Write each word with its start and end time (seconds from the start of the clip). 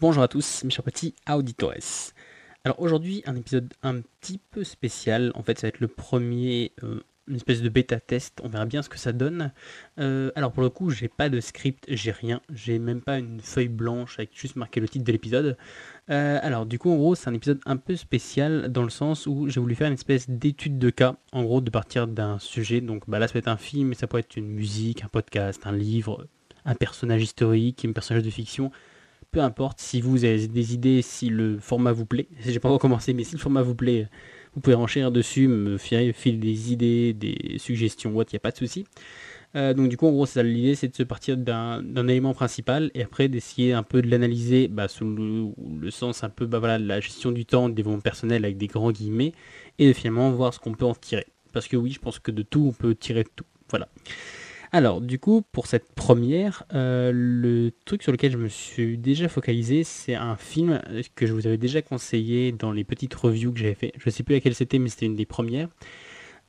Bonjour 0.00 0.22
à 0.22 0.28
tous, 0.28 0.62
mes 0.62 0.70
chers 0.70 0.84
petits 0.84 1.12
auditores. 1.28 2.12
Alors 2.62 2.80
aujourd'hui, 2.80 3.24
un 3.26 3.34
épisode 3.34 3.74
un 3.82 4.00
petit 4.00 4.38
peu 4.52 4.62
spécial. 4.62 5.32
En 5.34 5.42
fait, 5.42 5.58
ça 5.58 5.66
va 5.66 5.70
être 5.70 5.80
le 5.80 5.88
premier, 5.88 6.70
euh, 6.84 7.00
une 7.26 7.34
espèce 7.34 7.62
de 7.62 7.68
bêta 7.68 7.98
test. 7.98 8.40
On 8.44 8.48
verra 8.48 8.64
bien 8.64 8.80
ce 8.82 8.88
que 8.88 8.96
ça 8.96 9.12
donne. 9.12 9.50
Euh, 9.98 10.30
alors 10.36 10.52
pour 10.52 10.62
le 10.62 10.70
coup, 10.70 10.90
j'ai 10.90 11.08
pas 11.08 11.28
de 11.28 11.40
script, 11.40 11.84
j'ai 11.88 12.12
rien. 12.12 12.40
J'ai 12.54 12.78
même 12.78 13.00
pas 13.00 13.18
une 13.18 13.40
feuille 13.40 13.66
blanche 13.66 14.20
avec 14.20 14.38
juste 14.38 14.54
marqué 14.54 14.78
le 14.78 14.88
titre 14.88 15.04
de 15.04 15.10
l'épisode. 15.10 15.56
Euh, 16.10 16.38
alors 16.44 16.64
du 16.64 16.78
coup, 16.78 16.92
en 16.92 16.96
gros, 16.96 17.16
c'est 17.16 17.28
un 17.28 17.34
épisode 17.34 17.58
un 17.66 17.76
peu 17.76 17.96
spécial 17.96 18.70
dans 18.70 18.84
le 18.84 18.90
sens 18.90 19.26
où 19.26 19.48
j'ai 19.48 19.58
voulu 19.58 19.74
faire 19.74 19.88
une 19.88 19.94
espèce 19.94 20.30
d'étude 20.30 20.78
de 20.78 20.90
cas. 20.90 21.16
En 21.32 21.42
gros, 21.42 21.60
de 21.60 21.70
partir 21.70 22.06
d'un 22.06 22.38
sujet. 22.38 22.80
Donc 22.80 23.10
bah, 23.10 23.18
là, 23.18 23.26
ça 23.26 23.32
peut 23.32 23.40
être 23.40 23.48
un 23.48 23.56
film, 23.56 23.88
mais 23.88 23.96
ça 23.96 24.06
peut 24.06 24.18
être 24.18 24.36
une 24.36 24.46
musique, 24.46 25.02
un 25.02 25.08
podcast, 25.08 25.62
un 25.64 25.72
livre, 25.72 26.28
un 26.64 26.76
personnage 26.76 27.24
historique, 27.24 27.84
un 27.84 27.90
personnage 27.90 28.22
de 28.22 28.30
fiction 28.30 28.70
peu 29.30 29.40
importe 29.40 29.80
si 29.80 30.00
vous 30.00 30.24
avez 30.24 30.48
des 30.48 30.74
idées, 30.74 31.02
si 31.02 31.28
le 31.28 31.58
format 31.58 31.92
vous 31.92 32.06
plaît. 32.06 32.28
J'ai 32.40 32.60
pas 32.60 32.68
recommencé, 32.68 33.12
mais 33.12 33.24
si 33.24 33.34
le 33.34 33.40
format 33.40 33.62
vous 33.62 33.74
plaît, 33.74 34.08
vous 34.54 34.60
pouvez 34.60 34.76
enchaîner 34.76 35.10
dessus, 35.10 35.48
me 35.48 35.76
filer 35.78 36.12
des 36.12 36.72
idées, 36.72 37.12
des 37.12 37.56
suggestions, 37.58 38.10
il 38.10 38.26
n'y 38.32 38.36
a 38.36 38.40
pas 38.40 38.50
de 38.50 38.56
souci. 38.56 38.86
Euh, 39.56 39.72
donc 39.72 39.88
du 39.88 39.96
coup, 39.96 40.06
en 40.06 40.12
gros, 40.12 40.26
l'idée, 40.36 40.74
c'est 40.74 40.88
de 40.88 40.94
se 40.94 41.02
partir 41.02 41.36
d'un 41.36 42.08
élément 42.08 42.34
principal 42.34 42.90
et 42.94 43.02
après 43.02 43.28
d'essayer 43.28 43.72
un 43.72 43.82
peu 43.82 44.02
de 44.02 44.10
l'analyser 44.10 44.68
bah, 44.68 44.88
sous 44.88 45.06
le, 45.06 45.90
sens 45.90 46.22
un 46.22 46.28
peu 46.28 46.46
bah, 46.46 46.58
voilà, 46.58 46.78
la 46.78 47.00
gestion 47.00 47.32
du 47.32 47.46
temps, 47.46 47.68
des 47.68 47.76
développement 47.76 48.00
personnel 48.00 48.44
avec 48.44 48.58
des 48.58 48.66
grands 48.66 48.92
guillemets 48.92 49.32
et 49.78 49.88
de 49.88 49.92
finalement 49.92 50.30
voir 50.32 50.52
ce 50.52 50.58
qu'on 50.58 50.74
peut 50.74 50.84
en 50.84 50.94
tirer. 50.94 51.26
Parce 51.52 51.66
que 51.66 51.76
oui, 51.76 51.92
je 51.92 51.98
pense 51.98 52.18
que 52.18 52.30
de 52.30 52.42
tout, 52.42 52.66
on 52.68 52.72
peut 52.72 52.94
tirer 52.94 53.24
de 53.24 53.30
tout. 53.34 53.44
Voilà. 53.70 53.88
Alors, 54.70 55.00
du 55.00 55.18
coup, 55.18 55.42
pour 55.52 55.66
cette 55.66 55.92
première, 55.94 56.64
euh, 56.74 57.10
le 57.14 57.72
truc 57.86 58.02
sur 58.02 58.12
lequel 58.12 58.32
je 58.32 58.36
me 58.36 58.48
suis 58.48 58.98
déjà 58.98 59.28
focalisé, 59.28 59.82
c'est 59.82 60.14
un 60.14 60.36
film 60.36 60.82
que 61.14 61.26
je 61.26 61.32
vous 61.32 61.46
avais 61.46 61.56
déjà 61.56 61.80
conseillé 61.80 62.52
dans 62.52 62.70
les 62.70 62.84
petites 62.84 63.14
reviews 63.14 63.52
que 63.52 63.60
j'avais 63.60 63.74
fait. 63.74 63.92
Je 63.96 64.02
ne 64.06 64.10
sais 64.10 64.22
plus 64.22 64.34
laquelle 64.34 64.54
c'était, 64.54 64.78
mais 64.78 64.90
c'était 64.90 65.06
une 65.06 65.16
des 65.16 65.26
premières. 65.26 65.68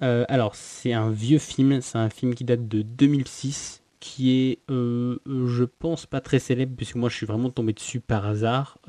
Euh, 0.01 0.25
alors, 0.27 0.55
c'est 0.55 0.91
un 0.91 1.11
vieux 1.11 1.39
film, 1.39 1.79
c'est 1.81 1.97
un 1.97 2.09
film 2.09 2.35
qui 2.35 2.43
date 2.43 2.67
de 2.67 2.81
2006, 2.81 3.83
qui 4.01 4.31
est, 4.31 4.59
euh, 4.69 5.17
je 5.25 5.63
pense, 5.63 6.05
pas 6.05 6.19
très 6.19 6.39
célèbre, 6.39 6.73
puisque 6.75 6.95
moi 6.95 7.09
je 7.09 7.15
suis 7.15 7.25
vraiment 7.25 7.49
tombé 7.49 7.73
dessus 7.73 8.01
par 8.01 8.25
hasard. 8.25 8.79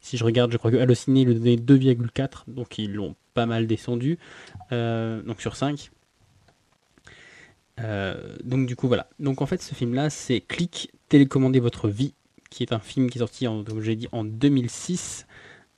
si 0.00 0.18
je 0.18 0.24
regarde, 0.24 0.52
je 0.52 0.58
crois 0.58 0.70
que 0.70 0.76
Allociné 0.76 1.24
lui 1.24 1.34
donnait 1.34 1.56
2,4, 1.56 2.44
donc 2.48 2.78
ils 2.78 2.92
l'ont 2.92 3.16
pas 3.32 3.46
mal 3.46 3.66
descendu, 3.66 4.18
donc 4.70 5.40
sur 5.40 5.56
5. 5.56 5.90
Euh, 7.80 8.36
donc 8.44 8.66
du 8.66 8.76
coup 8.76 8.88
voilà. 8.88 9.08
Donc 9.18 9.42
en 9.42 9.46
fait 9.46 9.62
ce 9.62 9.74
film 9.74 9.94
là 9.94 10.10
c'est 10.10 10.40
Click 10.40 10.92
télécommander 11.08 11.60
votre 11.60 11.88
vie 11.88 12.14
qui 12.50 12.62
est 12.62 12.72
un 12.72 12.78
film 12.78 13.10
qui 13.10 13.18
est 13.18 13.20
sorti 13.20 13.48
en, 13.48 13.64
comme 13.64 13.80
j'ai 13.80 13.96
dit 13.96 14.08
en 14.12 14.24
2006 14.24 15.26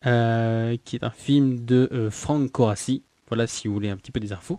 euh, 0.05 0.77
qui 0.85 0.97
est 0.97 1.05
un 1.05 1.11
film 1.11 1.65
de 1.65 1.89
euh, 1.93 2.11
Frank 2.11 2.51
Corassi. 2.51 3.03
Voilà 3.29 3.47
si 3.47 3.67
vous 3.67 3.75
voulez 3.75 3.89
un 3.89 3.97
petit 3.97 4.13
peu 4.13 4.21
des 4.21 4.33
infos. 4.33 4.59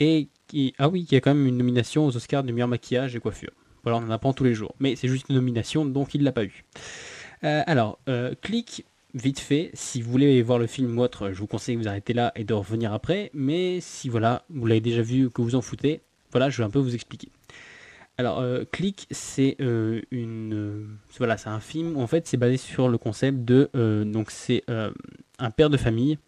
Et 0.00 0.28
qui 0.46 0.74
ah 0.78 0.88
oui 0.88 1.04
qui 1.04 1.16
a 1.16 1.20
quand 1.20 1.34
même 1.34 1.46
une 1.46 1.56
nomination 1.56 2.06
aux 2.06 2.16
Oscars 2.16 2.44
de 2.44 2.52
meilleur 2.52 2.68
maquillage 2.68 3.16
et 3.16 3.20
coiffure. 3.20 3.52
Voilà 3.82 3.98
on 3.98 4.02
en 4.02 4.10
apprend 4.10 4.32
tous 4.32 4.44
les 4.44 4.54
jours. 4.54 4.74
Mais 4.78 4.96
c'est 4.96 5.08
juste 5.08 5.28
une 5.28 5.36
nomination 5.36 5.84
donc 5.84 6.14
il 6.14 6.22
l'a 6.22 6.32
pas 6.32 6.44
eu. 6.44 6.64
alors 7.42 7.98
Click 8.42 8.84
vite 9.14 9.38
fait, 9.38 9.70
si 9.74 10.02
vous 10.02 10.10
voulez 10.10 10.42
voir 10.42 10.58
le 10.58 10.66
film 10.66 10.98
ou 10.98 11.02
autre, 11.02 11.30
je 11.30 11.38
vous 11.38 11.46
conseille 11.46 11.76
de 11.76 11.82
vous 11.82 11.88
arrêter 11.88 12.12
là 12.12 12.32
et 12.34 12.44
de 12.44 12.52
revenir 12.52 12.92
après. 12.92 13.30
Mais 13.32 13.80
si 13.80 14.08
voilà, 14.08 14.44
vous 14.50 14.66
l'avez 14.66 14.80
déjà 14.80 15.02
vu, 15.02 15.30
que 15.30 15.40
vous 15.40 15.54
en 15.54 15.62
foutez, 15.62 16.00
voilà, 16.34 16.50
je 16.50 16.58
vais 16.58 16.64
un 16.64 16.70
peu 16.70 16.80
vous 16.80 16.94
expliquer. 16.94 17.28
Alors, 18.18 18.40
euh, 18.40 18.64
Click, 18.70 19.06
c'est 19.10 19.56
euh, 19.60 20.00
une, 20.10 20.52
euh, 20.54 20.86
voilà, 21.18 21.36
c'est 21.36 21.48
un 21.48 21.60
film. 21.60 21.96
En 21.96 22.08
fait, 22.08 22.26
c'est 22.26 22.36
basé 22.36 22.56
sur 22.56 22.88
le 22.88 22.98
concept 22.98 23.44
de, 23.44 23.70
donc 24.04 24.30
c'est 24.30 24.62
un 25.38 25.50
père 25.50 25.70
de 25.70 25.76
famille 25.76 26.18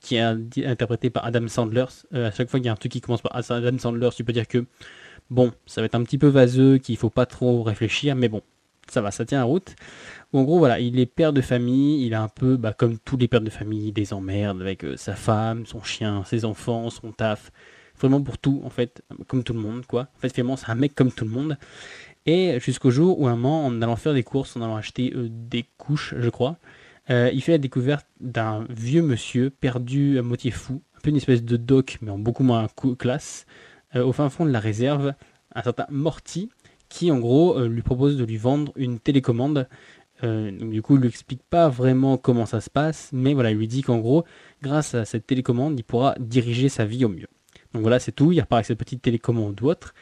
qui 0.00 0.16
est 0.16 0.64
interprété 0.64 1.10
par 1.10 1.26
Adam 1.26 1.46
Sandler. 1.48 1.84
à 2.12 2.30
chaque 2.30 2.48
fois 2.48 2.58
qu'il 2.58 2.66
y 2.66 2.68
a 2.70 2.72
un 2.72 2.76
truc 2.76 2.92
qui 2.92 3.02
commence 3.02 3.20
par 3.20 3.36
Adam 3.36 3.78
Sandler, 3.78 4.08
tu 4.16 4.24
peux 4.24 4.32
dire 4.32 4.48
que 4.48 4.64
bon, 5.28 5.52
ça 5.66 5.82
va 5.82 5.86
être 5.86 5.94
un 5.94 6.02
petit 6.04 6.16
peu 6.16 6.28
vaseux, 6.28 6.78
qu'il 6.78 6.96
faut 6.96 7.10
pas 7.10 7.26
trop 7.26 7.62
réfléchir, 7.62 8.16
mais 8.16 8.28
bon, 8.30 8.40
ça 8.88 9.02
va, 9.02 9.10
ça 9.10 9.26
tient 9.26 9.38
la 9.38 9.44
route. 9.44 9.76
En 10.32 10.42
gros, 10.42 10.58
voilà, 10.58 10.80
il 10.80 10.98
est 10.98 11.06
père 11.06 11.34
de 11.34 11.42
famille, 11.42 12.06
il 12.06 12.14
a 12.14 12.22
un 12.22 12.28
peu, 12.28 12.56
bah, 12.56 12.72
comme 12.72 12.98
tous 12.98 13.18
les 13.18 13.28
pères 13.28 13.42
de 13.42 13.50
famille, 13.50 13.92
des 13.92 14.14
emmerdes 14.14 14.62
avec 14.62 14.84
sa 14.96 15.14
femme, 15.14 15.66
son 15.66 15.82
chien, 15.82 16.24
ses 16.24 16.46
enfants, 16.46 16.88
son 16.88 17.12
taf 17.12 17.50
vraiment 18.00 18.22
pour 18.22 18.38
tout, 18.38 18.62
en 18.64 18.70
fait, 18.70 19.02
comme 19.26 19.44
tout 19.44 19.52
le 19.52 19.60
monde, 19.60 19.86
quoi. 19.86 20.08
En 20.16 20.20
fait, 20.20 20.32
finalement, 20.32 20.56
c'est 20.56 20.70
un 20.70 20.74
mec 20.74 20.94
comme 20.94 21.12
tout 21.12 21.24
le 21.24 21.30
monde. 21.30 21.56
Et 22.26 22.60
jusqu'au 22.60 22.90
jour 22.90 23.18
où, 23.20 23.26
un 23.26 23.36
moment, 23.36 23.66
en 23.66 23.82
allant 23.82 23.96
faire 23.96 24.14
des 24.14 24.22
courses, 24.22 24.56
en 24.56 24.62
allant 24.62 24.76
acheter 24.76 25.12
euh, 25.14 25.28
des 25.30 25.64
couches, 25.78 26.14
je 26.18 26.28
crois, 26.28 26.58
euh, 27.08 27.30
il 27.32 27.42
fait 27.42 27.52
la 27.52 27.58
découverte 27.58 28.06
d'un 28.20 28.66
vieux 28.68 29.02
monsieur 29.02 29.50
perdu 29.50 30.18
à 30.18 30.22
moitié 30.22 30.50
fou, 30.50 30.82
un 30.96 31.00
peu 31.00 31.10
une 31.10 31.16
espèce 31.16 31.42
de 31.42 31.56
doc, 31.56 31.98
mais 32.02 32.10
en 32.10 32.18
beaucoup 32.18 32.42
moins 32.42 32.68
classe, 32.98 33.46
euh, 33.96 34.04
au 34.04 34.12
fin 34.12 34.28
fond 34.28 34.44
de 34.44 34.50
la 34.50 34.60
réserve, 34.60 35.14
un 35.54 35.62
certain 35.62 35.86
Morty, 35.90 36.50
qui 36.88 37.10
en 37.10 37.18
gros 37.18 37.60
lui 37.66 37.82
propose 37.82 38.16
de 38.16 38.24
lui 38.24 38.36
vendre 38.36 38.72
une 38.76 38.98
télécommande. 38.98 39.68
donc 40.22 40.70
du 40.70 40.82
coup, 40.82 40.96
il 40.96 41.02
lui 41.02 41.08
explique 41.08 41.42
pas 41.48 41.68
vraiment 41.68 42.16
comment 42.16 42.46
ça 42.46 42.60
se 42.60 42.68
passe, 42.68 43.10
mais 43.12 43.32
voilà, 43.32 43.52
il 43.52 43.58
lui 43.58 43.68
dit 43.68 43.82
qu'en 43.82 43.98
gros, 43.98 44.24
grâce 44.60 44.94
à 44.94 45.04
cette 45.04 45.26
télécommande, 45.26 45.78
il 45.78 45.84
pourra 45.84 46.16
diriger 46.18 46.68
sa 46.68 46.84
vie 46.84 47.04
au 47.04 47.08
mieux. 47.08 47.28
Donc 47.74 47.82
voilà, 47.82 47.98
c'est 47.98 48.12
tout. 48.12 48.32
Il 48.32 48.40
repart 48.40 48.58
avec 48.58 48.66
cette 48.66 48.78
petite 48.78 49.02
télécommande 49.02 49.60
ou 49.62 49.66
autre. 49.66 49.94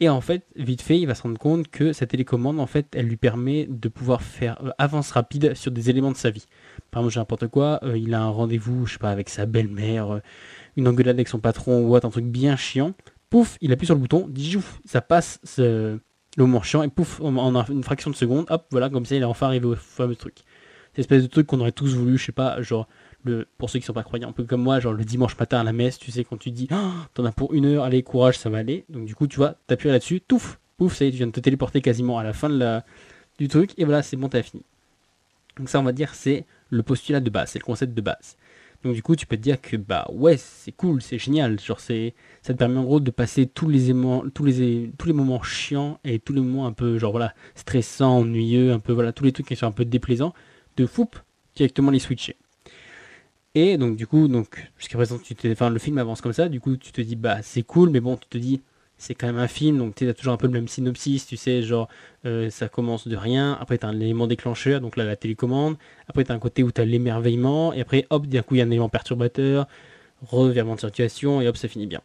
Et 0.00 0.08
en 0.08 0.20
fait, 0.20 0.46
vite 0.54 0.80
fait, 0.80 0.98
il 0.98 1.06
va 1.06 1.14
se 1.16 1.22
rendre 1.22 1.38
compte 1.38 1.68
que 1.68 1.92
cette 1.92 2.10
télécommande, 2.10 2.60
en 2.60 2.66
fait, 2.66 2.86
elle 2.94 3.06
lui 3.06 3.16
permet 3.16 3.66
de 3.68 3.88
pouvoir 3.88 4.22
faire 4.22 4.64
euh, 4.64 4.70
avance 4.78 5.10
rapide 5.10 5.54
sur 5.54 5.72
des 5.72 5.90
éléments 5.90 6.12
de 6.12 6.16
sa 6.16 6.30
vie. 6.30 6.46
Par 6.92 7.02
exemple, 7.02 7.18
n'importe 7.18 7.48
quoi, 7.48 7.80
euh, 7.82 7.98
il 7.98 8.14
a 8.14 8.20
un 8.20 8.28
rendez-vous, 8.28 8.86
je 8.86 8.92
sais 8.92 8.98
pas, 8.98 9.10
avec 9.10 9.28
sa 9.28 9.46
belle-mère, 9.46 10.14
euh, 10.14 10.20
une 10.76 10.86
engueulade 10.86 11.16
avec 11.16 11.26
son 11.26 11.40
patron 11.40 11.80
ou 11.80 11.96
autre, 11.96 12.06
un 12.06 12.10
truc 12.10 12.26
bien 12.26 12.54
chiant. 12.54 12.92
Pouf, 13.28 13.58
il 13.60 13.72
appuie 13.72 13.86
sur 13.86 13.96
le 13.96 14.00
bouton, 14.00 14.30
jouf, 14.36 14.80
ça 14.84 15.00
passe 15.00 15.40
le 15.58 16.00
moment 16.38 16.62
chiant 16.62 16.82
et 16.82 16.88
pouf, 16.88 17.20
en, 17.20 17.64
une 17.66 17.82
fraction 17.82 18.10
de 18.10 18.16
seconde, 18.16 18.46
hop, 18.48 18.66
voilà, 18.70 18.88
comme 18.88 19.04
ça, 19.04 19.16
il 19.16 19.22
est 19.22 19.24
enfin 19.24 19.48
arrivé 19.48 19.66
au 19.66 19.74
fameux 19.74 20.16
truc. 20.16 20.44
Cette 20.92 21.00
espèce 21.00 21.24
de 21.24 21.28
truc 21.28 21.46
qu'on 21.46 21.60
aurait 21.60 21.72
tous 21.72 21.94
voulu, 21.94 22.16
je 22.16 22.26
sais 22.26 22.32
pas, 22.32 22.62
genre 22.62 22.88
pour 23.58 23.70
ceux 23.70 23.78
qui 23.78 23.86
sont 23.86 23.92
pas 23.92 24.02
croyants, 24.02 24.28
un 24.28 24.32
peu 24.32 24.44
comme 24.44 24.62
moi, 24.62 24.80
genre 24.80 24.92
le 24.92 25.04
dimanche 25.04 25.38
matin 25.38 25.60
à 25.60 25.64
la 25.64 25.72
messe, 25.72 25.98
tu 25.98 26.10
sais, 26.10 26.24
quand 26.24 26.38
tu 26.38 26.50
dis, 26.50 26.68
oh, 26.72 26.90
t'en 27.14 27.24
as 27.24 27.32
pour 27.32 27.54
une 27.54 27.66
heure, 27.66 27.84
allez, 27.84 28.02
courage, 28.02 28.38
ça 28.38 28.50
va 28.50 28.58
aller. 28.58 28.84
Donc 28.88 29.04
du 29.06 29.14
coup, 29.14 29.26
tu 29.26 29.36
vois, 29.36 29.54
t'appuies 29.66 29.88
là-dessus, 29.88 30.20
touf, 30.20 30.58
pouf, 30.76 30.94
ça 30.94 31.04
y 31.04 31.08
est, 31.08 31.10
tu 31.10 31.18
viens 31.18 31.26
de 31.26 31.32
te 31.32 31.40
téléporter 31.40 31.80
quasiment 31.80 32.18
à 32.18 32.24
la 32.24 32.32
fin 32.32 32.48
de 32.48 32.58
la, 32.58 32.84
du 33.38 33.48
truc, 33.48 33.72
et 33.78 33.84
voilà, 33.84 34.02
c'est 34.02 34.16
bon, 34.16 34.28
t'as 34.28 34.42
fini. 34.42 34.62
Donc 35.58 35.68
ça, 35.68 35.80
on 35.80 35.82
va 35.82 35.92
dire, 35.92 36.14
c'est 36.14 36.44
le 36.70 36.82
postulat 36.82 37.20
de 37.20 37.30
base, 37.30 37.50
c'est 37.50 37.58
le 37.58 37.64
concept 37.64 37.94
de 37.94 38.00
base. 38.00 38.36
Donc 38.84 38.94
du 38.94 39.02
coup, 39.02 39.16
tu 39.16 39.26
peux 39.26 39.36
te 39.36 39.42
dire 39.42 39.60
que 39.60 39.76
bah 39.76 40.06
ouais, 40.12 40.36
c'est 40.36 40.70
cool, 40.70 41.02
c'est 41.02 41.18
génial, 41.18 41.58
genre 41.58 41.80
c'est, 41.80 42.14
ça 42.42 42.52
te 42.52 42.58
permet 42.58 42.78
en 42.78 42.84
gros 42.84 43.00
de 43.00 43.10
passer 43.10 43.46
tous 43.46 43.68
les 43.68 43.90
aimants, 43.90 44.22
tous 44.32 44.44
les 44.44 44.92
tous 44.98 45.08
les 45.08 45.12
moments 45.12 45.42
chiants 45.42 45.98
et 46.04 46.20
tous 46.20 46.32
les 46.32 46.40
moments 46.40 46.66
un 46.66 46.72
peu 46.72 46.96
genre 46.96 47.10
voilà 47.10 47.34
stressants, 47.56 48.18
ennuyeux, 48.18 48.72
un 48.72 48.78
peu 48.78 48.92
voilà 48.92 49.12
tous 49.12 49.24
les 49.24 49.32
trucs 49.32 49.48
qui 49.48 49.56
sont 49.56 49.66
un 49.66 49.72
peu 49.72 49.84
déplaisants, 49.84 50.32
de 50.76 50.86
foup 50.86 51.10
directement 51.56 51.90
les 51.90 51.98
switcher. 51.98 52.36
Et 53.60 53.76
donc 53.76 53.96
du 53.96 54.06
coup, 54.06 54.28
donc 54.28 54.70
jusqu'à 54.78 54.96
présent, 54.96 55.18
le 55.68 55.78
film 55.80 55.98
avance 55.98 56.20
comme 56.20 56.32
ça. 56.32 56.48
Du 56.48 56.60
coup, 56.60 56.76
tu 56.76 56.92
te 56.92 57.00
dis 57.00 57.16
bah 57.16 57.38
c'est 57.42 57.64
cool, 57.64 57.90
mais 57.90 57.98
bon, 57.98 58.16
tu 58.16 58.28
te 58.28 58.38
dis 58.38 58.60
c'est 58.98 59.16
quand 59.16 59.26
même 59.26 59.38
un 59.38 59.48
film, 59.48 59.78
donc 59.78 59.96
tu 59.96 60.08
as 60.08 60.14
toujours 60.14 60.32
un 60.32 60.36
peu 60.36 60.46
le 60.46 60.52
même 60.52 60.68
synopsis, 60.68 61.26
tu 61.26 61.36
sais, 61.36 61.62
genre 61.62 61.88
euh, 62.24 62.50
ça 62.50 62.68
commence 62.68 63.08
de 63.08 63.16
rien, 63.16 63.58
après 63.60 63.76
tu 63.78 63.84
as 63.84 63.88
un 63.88 63.98
élément 63.98 64.28
déclencheur, 64.28 64.80
donc 64.80 64.96
la 64.96 65.16
télécommande, 65.16 65.76
après 66.06 66.22
tu 66.24 66.30
as 66.30 66.36
un 66.36 66.38
côté 66.38 66.62
où 66.62 66.70
tu 66.70 66.80
as 66.80 66.84
l'émerveillement, 66.84 67.72
et 67.72 67.80
après 67.80 68.06
hop, 68.10 68.28
d'un 68.28 68.42
coup 68.42 68.54
il 68.54 68.58
y 68.58 68.60
a 68.60 68.64
un 68.64 68.70
élément 68.70 68.88
perturbateur, 68.88 69.66
revirement 70.22 70.76
de 70.76 70.80
situation, 70.80 71.40
et 71.40 71.48
hop, 71.48 71.56
ça 71.56 71.66
finit 71.66 71.88
bien. 71.88 72.00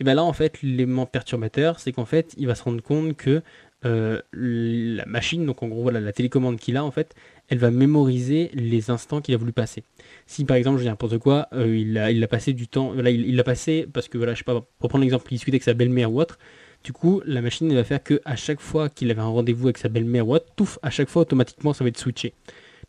Et 0.00 0.04
bien 0.04 0.14
là 0.14 0.24
en 0.24 0.32
fait, 0.32 0.62
l'élément 0.62 1.06
perturbateur, 1.06 1.78
c'est 1.78 1.92
qu'en 1.92 2.06
fait, 2.06 2.34
il 2.38 2.48
va 2.48 2.56
se 2.56 2.64
rendre 2.64 2.82
compte 2.82 3.16
que 3.16 3.42
euh, 3.84 4.20
la 4.32 5.06
machine, 5.06 5.46
donc 5.46 5.62
en 5.62 5.68
gros 5.68 5.82
voilà 5.82 6.00
la 6.00 6.12
télécommande 6.12 6.58
qu'il 6.58 6.76
a 6.76 6.84
en 6.84 6.90
fait, 6.90 7.14
elle 7.48 7.58
va 7.58 7.70
mémoriser 7.70 8.50
les 8.52 8.90
instants 8.90 9.20
qu'il 9.20 9.34
a 9.34 9.38
voulu 9.38 9.52
passer. 9.52 9.84
Si 10.26 10.44
par 10.44 10.56
exemple, 10.56 10.78
je 10.78 10.82
dis 10.82 10.88
n'importe 10.88 11.18
quoi, 11.18 11.46
euh, 11.52 11.76
il, 11.76 11.96
a, 11.96 12.26
passé 12.26 12.52
du 12.52 12.66
temps, 12.66 12.92
il 12.94 13.36
l'a 13.36 13.44
passé 13.44 13.86
parce 13.92 14.08
que 14.08 14.18
voilà, 14.18 14.34
je 14.34 14.38
sais 14.38 14.44
pas, 14.44 14.66
pour 14.78 14.88
prendre 14.88 15.02
l'exemple, 15.02 15.26
il 15.30 15.36
discutait 15.36 15.56
avec 15.56 15.62
sa 15.62 15.74
belle-mère 15.74 16.12
ou 16.12 16.20
autre. 16.20 16.38
Du 16.82 16.92
coup, 16.92 17.22
la 17.24 17.40
machine 17.40 17.70
elle 17.70 17.76
va 17.76 17.84
faire 17.84 18.02
que 18.02 18.20
à 18.24 18.34
chaque 18.34 18.60
fois 18.60 18.88
qu'il 18.88 19.10
avait 19.10 19.20
un 19.20 19.26
rendez-vous 19.26 19.66
avec 19.66 19.78
sa 19.78 19.88
belle-mère 19.88 20.26
ou 20.26 20.34
autre, 20.34 20.46
tout, 20.56 20.68
à 20.82 20.90
chaque 20.90 21.08
fois 21.08 21.22
automatiquement 21.22 21.72
ça 21.72 21.84
va 21.84 21.88
être 21.88 21.98
switché. 21.98 22.34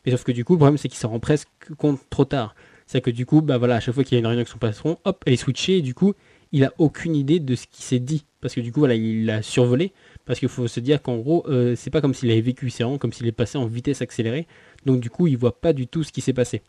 Mais 0.06 0.12
sauf 0.12 0.24
que 0.24 0.32
du 0.32 0.44
coup, 0.44 0.54
le 0.54 0.60
problème 0.60 0.78
c'est 0.78 0.88
qu'il 0.88 0.98
s'en 0.98 1.10
rend 1.10 1.20
presque 1.20 1.50
compte 1.78 2.00
trop 2.10 2.26
tard. 2.26 2.56
C'est 2.88 3.02
que 3.02 3.12
du 3.12 3.28
coup, 3.28 3.42
bah 3.42 3.60
voilà, 3.60 3.76
à 3.76 3.80
chaque 3.80 3.94
fois 3.94 4.04
qu'il 4.04 4.16
y 4.16 4.18
a 4.18 4.20
une 4.20 4.26
réunion 4.26 4.40
avec 4.40 4.48
son 4.48 4.58
patron, 4.58 4.98
hop, 5.06 5.24
elle 5.28 5.34
est 5.34 5.38
switchée 5.38 5.78
et 5.78 5.82
du 5.84 5.94
coup, 5.94 6.16
il 6.52 6.64
a 6.64 6.74
aucune 6.78 7.16
idée 7.16 7.40
de 7.40 7.56
ce 7.56 7.68
qui 7.68 7.84
s'est 7.84 8.00
dit 8.00 8.26
parce 8.42 8.56
que 8.56 8.62
du 8.62 8.72
coup, 8.72 8.80
voilà, 8.80 8.96
il 8.96 9.26
l'a 9.26 9.42
survolé. 9.42 9.92
Parce 10.26 10.40
qu'il 10.40 10.50
faut 10.50 10.68
se 10.68 10.80
dire 10.80 11.02
qu'en 11.02 11.18
gros, 11.18 11.44
euh, 11.48 11.76
c'est 11.76 11.90
pas 11.90 12.02
comme 12.02 12.14
s'il 12.14 12.30
avait 12.30 12.42
vécu, 12.42 12.70
c'est 12.70 12.84
vraiment 12.84 13.00
comme 13.00 13.12
s'il 13.12 13.26
est 13.28 13.32
passé 13.32 13.58
en 13.58 13.66
vitesse 13.66 14.02
accélérée. 14.02 14.48
Donc 14.86 15.00
du 15.00 15.10
coup, 15.10 15.28
il 15.28 15.38
voit 15.38 15.60
pas 15.60 15.74
du 15.74 15.88
tout 15.88 16.04
ce 16.04 16.12
qui 16.12 16.22
s'est 16.22 16.34
passé. 16.34 16.62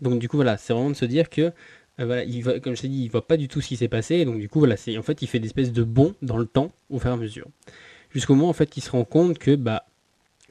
Donc 0.00 0.18
du 0.18 0.28
coup, 0.28 0.36
voilà, 0.36 0.56
c'est 0.56 0.72
vraiment 0.72 0.90
de 0.90 0.96
se 0.96 1.04
dire 1.04 1.28
que, 1.28 1.42
euh, 1.42 1.52
voilà, 1.98 2.24
il 2.24 2.42
comme 2.60 2.74
je 2.74 2.82
t'ai 2.82 2.88
dit, 2.88 3.04
il 3.04 3.10
voit 3.10 3.26
pas 3.26 3.36
du 3.36 3.48
tout 3.48 3.60
ce 3.60 3.68
qui 3.68 3.76
s'est 3.76 3.88
passé. 3.88 4.24
donc 4.24 4.38
du 4.38 4.48
coup, 4.48 4.60
voilà, 4.60 4.76
c'est 4.76 4.96
en 4.96 5.02
fait, 5.02 5.20
il 5.22 5.28
fait 5.28 5.40
des 5.40 5.46
espèces 5.46 5.72
de 5.72 5.82
bons 5.84 6.14
dans 6.22 6.38
le 6.38 6.46
temps 6.46 6.72
au 6.90 6.98
fur 6.98 7.10
et 7.10 7.12
à 7.12 7.16
mesure. 7.16 7.46
Jusqu'au 8.10 8.34
moment, 8.34 8.48
en 8.48 8.54
fait, 8.54 8.76
il 8.76 8.80
se 8.80 8.90
rend 8.90 9.04
compte 9.04 9.38
que, 9.38 9.54
bah, 9.54 9.84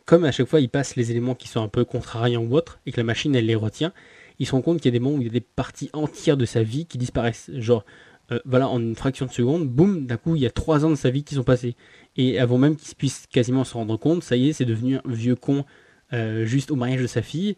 comme 0.06 0.24
à 0.24 0.32
chaque 0.32 0.48
fois 0.48 0.62
il 0.62 0.70
passe 0.70 0.96
les 0.96 1.12
éléments 1.12 1.36
qui 1.36 1.48
sont 1.48 1.62
un 1.64 1.68
peu 1.68 1.84
contrariants 1.84 2.44
ou 2.44 2.56
autres, 2.56 2.80
et 2.86 2.92
que 2.92 2.98
la 2.98 3.04
machine 3.04 3.36
elle 3.36 3.48
les 3.48 3.56
retient, 3.56 3.92
il 4.42 4.48
se 4.48 4.54
rend 4.54 4.64
compte 4.64 4.82
qu'il 4.82 4.92
y 4.92 4.96
a 4.96 4.98
des 4.98 5.00
moments 5.00 5.18
où 5.18 5.22
il 5.22 5.28
y 5.28 5.30
a 5.30 5.34
des 5.34 5.40
parties 5.40 5.92
entières 5.94 6.36
de 6.36 6.46
sa 6.46 6.64
vie 6.64 6.88
qui 6.88 6.98
disparaissent. 6.98 7.52
Genre, 7.54 7.86
euh, 8.32 8.40
voilà, 8.44 8.68
en 8.70 8.80
une 8.80 8.96
fraction 8.96 9.28
de 9.28 9.32
seconde, 9.32 9.70
boum, 9.70 10.08
d'un 10.08 10.18
coup 10.18 10.36
il 10.36 10.42
y 10.42 10.48
a 10.48 10.50
trois 10.50 10.84
ans 10.84 10.90
de 10.90 10.96
sa 10.96 11.12
vie 11.12 11.24
qui 11.24 11.36
sont 11.36 11.44
passés. 11.44 11.76
Et 12.18 12.40
avant 12.40 12.58
même 12.58 12.76
qu'il 12.76 12.96
puisse 12.96 13.28
quasiment 13.28 13.64
se 13.64 13.76
rendre 13.76 13.98
compte, 13.98 14.24
ça 14.24 14.36
y 14.36 14.50
est, 14.50 14.54
c'est 14.54 14.66
devenu 14.66 14.96
un 14.96 15.02
vieux 15.06 15.36
con 15.36 15.64
euh, 16.12 16.44
juste 16.44 16.72
au 16.72 16.76
mariage 16.76 17.04
de 17.04 17.08
sa 17.08 17.22
fille. 17.22 17.56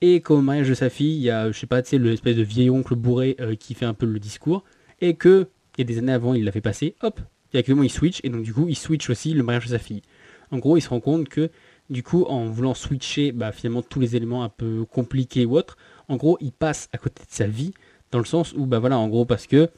Et 0.00 0.22
qu'au 0.22 0.40
mariage 0.40 0.68
de 0.68 0.74
sa 0.74 0.90
fille, 0.90 1.14
il 1.14 1.22
y 1.22 1.30
a, 1.30 1.52
je 1.52 1.58
sais 1.58 1.68
pas, 1.68 1.82
tu 1.82 1.90
sais, 1.90 1.98
l'espèce 1.98 2.34
de 2.34 2.42
vieil 2.42 2.68
oncle 2.68 2.96
bourré 2.96 3.36
euh, 3.38 3.54
qui 3.54 3.74
fait 3.74 3.86
un 3.86 3.94
peu 3.94 4.04
le 4.04 4.18
discours. 4.18 4.64
Et 5.00 5.14
que, 5.14 5.46
il 5.78 5.82
y 5.82 5.84
a 5.84 5.86
des 5.86 5.98
années 5.98 6.12
avant, 6.12 6.34
il 6.34 6.44
l'a 6.44 6.50
fait 6.50 6.60
passer, 6.60 6.96
hop, 7.02 7.20
directement 7.52 7.84
il 7.84 7.90
switch. 7.90 8.18
Et 8.24 8.28
donc, 8.28 8.42
du 8.42 8.52
coup, 8.52 8.66
il 8.68 8.76
switch 8.76 9.08
aussi 9.08 9.34
le 9.34 9.44
mariage 9.44 9.66
de 9.66 9.70
sa 9.70 9.78
fille. 9.78 10.02
En 10.50 10.58
gros, 10.58 10.76
il 10.76 10.80
se 10.80 10.88
rend 10.88 10.98
compte 10.98 11.28
que, 11.28 11.48
du 11.90 12.02
coup, 12.02 12.24
en 12.24 12.46
voulant 12.46 12.74
switcher 12.74 13.30
bah, 13.30 13.52
finalement 13.52 13.82
tous 13.82 14.00
les 14.00 14.16
éléments 14.16 14.42
un 14.42 14.48
peu 14.48 14.84
compliqués 14.84 15.46
ou 15.46 15.56
autres, 15.56 15.76
en 16.08 16.16
gros, 16.16 16.38
il 16.40 16.52
passe 16.52 16.88
à 16.92 16.98
côté 16.98 17.22
de 17.22 17.30
sa 17.30 17.46
vie. 17.46 17.72
Dans 18.10 18.18
le 18.18 18.24
sens 18.24 18.52
où, 18.56 18.66
bah 18.66 18.78
voilà, 18.78 18.98
en 18.98 19.08
gros, 19.08 19.24
parce 19.24 19.46
que 19.46 19.70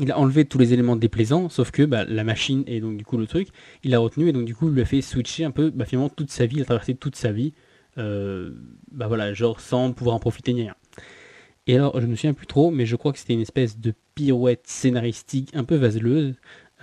il 0.00 0.12
a 0.12 0.18
enlevé 0.18 0.44
tous 0.44 0.58
les 0.58 0.72
éléments 0.72 0.96
déplaisants, 0.96 1.48
sauf 1.48 1.70
que 1.70 1.82
bah, 1.82 2.04
la 2.04 2.24
machine 2.24 2.62
et 2.66 2.80
donc 2.80 2.96
du 2.96 3.04
coup 3.04 3.16
le 3.16 3.26
truc, 3.26 3.48
il 3.82 3.94
a 3.94 3.98
retenu 3.98 4.28
et 4.28 4.32
donc 4.32 4.44
du 4.44 4.54
coup 4.54 4.68
il 4.68 4.74
lui 4.74 4.82
a 4.82 4.84
fait 4.84 5.02
switcher 5.02 5.44
un 5.44 5.50
peu 5.50 5.70
bah, 5.70 5.84
finalement 5.84 6.08
toute 6.08 6.30
sa 6.30 6.46
vie, 6.46 6.56
il 6.56 6.62
a 6.62 6.64
traversé 6.64 6.94
toute 6.94 7.16
sa 7.16 7.32
vie, 7.32 7.52
euh, 7.98 8.50
bah 8.92 9.08
voilà, 9.08 9.34
genre 9.34 9.60
sans 9.60 9.92
pouvoir 9.92 10.16
en 10.16 10.20
profiter 10.20 10.52
ni 10.52 10.62
rien. 10.62 10.76
Et 11.66 11.74
alors 11.74 12.00
je 12.00 12.06
ne 12.06 12.12
me 12.12 12.16
souviens 12.16 12.32
plus 12.32 12.46
trop, 12.46 12.70
mais 12.70 12.86
je 12.86 12.96
crois 12.96 13.12
que 13.12 13.18
c'était 13.18 13.34
une 13.34 13.40
espèce 13.40 13.78
de 13.78 13.92
pirouette 14.14 14.66
scénaristique 14.66 15.50
un 15.54 15.64
peu 15.64 15.74
vaseleuse. 15.74 16.34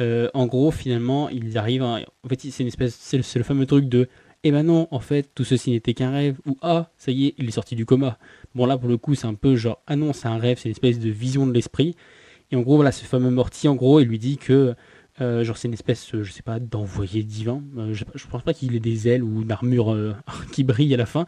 Euh, 0.02 0.30
en 0.34 0.46
gros, 0.46 0.72
finalement, 0.72 1.30
ils 1.30 1.58
arrivent. 1.58 1.84
En 1.84 2.02
fait, 2.28 2.42
c'est 2.42 2.60
une 2.60 2.68
espèce, 2.68 2.96
c'est 2.96 3.18
le, 3.18 3.44
fameux 3.44 3.66
truc 3.66 3.88
de, 3.88 4.10
eh 4.48 4.52
ben 4.52 4.62
non, 4.62 4.88
en 4.92 5.00
fait, 5.00 5.32
tout 5.34 5.44
ceci 5.44 5.72
n'était 5.72 5.96
qu'un 5.96 6.12
rêve, 6.12 6.38
ou 6.46 6.56
ah, 6.62 6.92
ça 6.98 7.12
y 7.12 7.26
est, 7.26 7.34
il 7.40 7.48
est 7.48 7.52
sorti 7.52 7.76
du 7.76 7.84
coma. 7.84 8.20
Bon 8.54 8.68
là, 8.68 8.78
pour 8.78 8.88
le 8.88 8.96
coup, 8.96 9.16
c'est 9.16 9.26
un 9.26 9.34
peu 9.34 9.56
genre, 9.56 9.82
ah 9.88 9.96
non, 9.96 10.14
c'est 10.14 10.28
un 10.28 10.38
rêve, 10.38 10.60
c'est 10.60 10.70
une 10.70 10.74
espèce 10.74 11.00
de 11.00 11.10
vision 11.10 11.48
de 11.48 11.52
l'esprit. 11.52 11.96
Et 12.52 12.56
en 12.56 12.62
gros, 12.62 12.76
voilà, 12.76 12.92
ce 12.92 13.06
fameux 13.06 13.32
Morty, 13.32 13.68
en 13.68 13.74
gros, 13.74 14.00
il 14.02 14.08
lui 14.08 14.20
dit 14.20 14.38
que, 14.38 14.76
euh, 15.20 15.44
genre, 15.44 15.58
c'est 15.58 15.68
une 15.68 15.74
espèce, 15.74 16.16
je 16.16 16.32
sais 16.32 16.44
pas, 16.44 16.60
d'envoyé 16.60 17.24
divin. 17.24 17.64
Euh, 17.76 17.96
je, 17.96 18.06
je, 18.14 18.28
pense 18.28 18.44
pas 18.44 18.54
qu'il 18.54 18.76
ait 18.76 18.80
des 18.80 19.08
ailes 19.08 19.24
ou 19.24 19.42
une 19.42 19.52
armure 19.52 19.92
euh, 19.92 20.14
qui 20.52 20.64
brille 20.64 20.94
à 20.94 20.98
la 20.98 21.08
fin. 21.08 21.26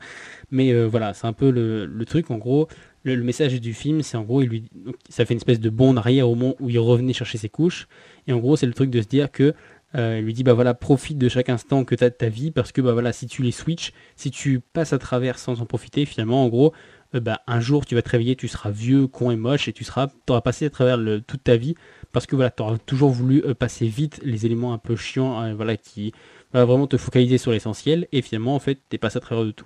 Mais 0.52 0.72
voilà, 0.86 1.16
c'est 1.16 1.25
un 1.25 1.34
peu 1.34 1.50
le, 1.50 2.06
truc. 2.06 2.30
En 2.30 2.38
gros, 2.38 2.68
le, 3.02 3.18
message 3.24 3.60
du 3.60 3.74
film, 3.74 4.04
c'est 4.04 4.18
en 4.18 4.24
gros, 4.25 4.44
il 4.44 4.50
lui, 4.50 4.66
ça 5.10 5.25
fait 5.25 5.34
une 5.34 5.40
espèce 5.40 5.60
de 5.60 5.72
bond 5.72 5.98
arrière 5.98 6.30
au 6.30 6.36
moment 6.36 6.56
où 6.60 6.69
il 6.69 6.78
revenait 6.78 7.14
chercher 7.14 7.40
ses 7.40 7.50
couches. 7.50 7.88
Et 8.28 8.34
en 8.34 8.38
gros, 8.38 8.58
c'est 8.58 8.68
le 8.68 8.74
truc 8.74 8.92
de 8.92 9.02
se 9.02 9.08
dire 9.08 9.31
que 9.31 9.56
il 9.94 10.19
lui 10.19 10.34
dit 10.34 10.44
bah 10.44 10.54
voilà 10.54 10.74
profite 10.74 11.18
de 11.18 11.30
chaque 11.30 11.50
instant 11.50 11.84
que 11.84 11.95
tu 11.95 12.04
as 12.04 12.10
de 12.10 12.16
ta 12.16 12.30
vie 12.30 12.51
parce 12.51 12.72
que 12.72 12.81
bah 12.81 12.94
voilà 12.94 13.13
si 13.13 13.25
tu 13.25 13.42
les 13.42 13.51
switches 13.51 13.94
si 14.16 14.31
tu 14.31 14.60
passes 14.60 14.94
à 14.94 15.00
travers 15.00 15.39
sans 15.39 15.62
en 15.62 15.66
profiter 15.66 16.06
finalement 16.06 16.44
en 16.44 16.50
gros 16.50 16.74
euh, 17.16 17.19
bah, 17.19 17.42
un 17.48 17.60
jour 17.60 17.86
tu 17.86 17.95
vas 17.95 18.01
te 18.01 18.10
réveiller, 18.10 18.36
tu 18.36 18.48
seras 18.48 18.72
vieux, 18.72 19.07
con 19.07 19.31
et 19.31 19.36
moche, 19.36 19.68
et 19.68 19.74
tu 19.74 19.84
seras, 19.84 20.07
auras 20.30 20.42
passé 20.42 20.66
à 20.66 20.69
travers 20.69 21.00
toute 21.25 21.44
ta 21.44 21.57
vie, 21.57 21.75
parce 22.12 22.25
que 22.25 22.36
voilà, 22.36 22.51
tu 22.51 22.62
auras 22.62 22.78
toujours 22.78 23.12
voulu 23.12 23.44
euh, 23.45 23.54
passer 23.54 23.88
vite 23.88 24.19
les 24.24 24.45
éléments 24.45 24.74
un 24.74 24.78
peu 24.78 24.95
chiants, 24.95 25.39
hein, 25.39 25.54
voilà, 25.54 25.78
qui 25.78 26.13
va 26.54 26.66
vraiment 26.66 26.88
te 26.88 26.98
focaliser 26.98 27.38
sur 27.38 27.51
l'essentiel, 27.51 28.07
et 28.12 28.22
finalement, 28.22 28.56
en 28.56 28.60
fait, 28.60 28.80
tu 28.90 28.98
passé 28.98 29.18
à 29.18 29.19
travers 29.22 29.45
de 29.45 29.51
tout. 29.51 29.66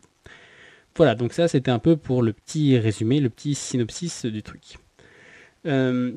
Voilà, 0.96 1.16
donc 1.16 1.34
ça, 1.34 1.48
c'était 1.48 1.72
un 1.72 1.80
peu 1.80 1.96
pour 1.98 2.22
le 2.22 2.34
petit 2.34 2.78
résumé, 2.78 3.20
le 3.20 3.30
petit 3.30 3.56
synopsis 3.56 4.26
du 4.26 4.44
truc. 4.44 4.78
Euh, 5.66 6.12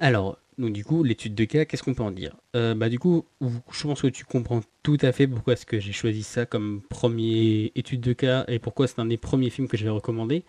alors, 0.00 0.38
donc 0.58 0.72
du 0.72 0.84
coup, 0.84 1.02
l'étude 1.02 1.34
de 1.34 1.44
cas, 1.44 1.66
qu'est-ce 1.66 1.82
qu'on 1.82 1.94
peut 1.94 2.02
en 2.02 2.10
dire? 2.10 2.34
Euh, 2.54 2.74
Bah 2.74 2.88
du 2.88 2.98
coup, 2.98 3.26
je 3.42 3.82
pense 3.82 4.00
que 4.00 4.06
tu 4.06 4.24
comprends 4.24 4.62
tout 4.82 4.96
à 5.02 5.12
fait 5.12 5.26
pourquoi 5.26 5.52
est-ce 5.52 5.66
que 5.66 5.78
j'ai 5.78 5.92
choisi 5.92 6.22
ça 6.22 6.46
comme 6.46 6.80
premier 6.88 7.72
étude 7.74 8.00
de 8.00 8.12
cas 8.14 8.44
et 8.48 8.58
pourquoi 8.58 8.86
c'est 8.86 8.98
un 8.98 9.06
des 9.06 9.18
premiers 9.18 9.50
films 9.50 9.68
que 9.68 9.76
je 9.76 9.86
vais. 9.86 10.44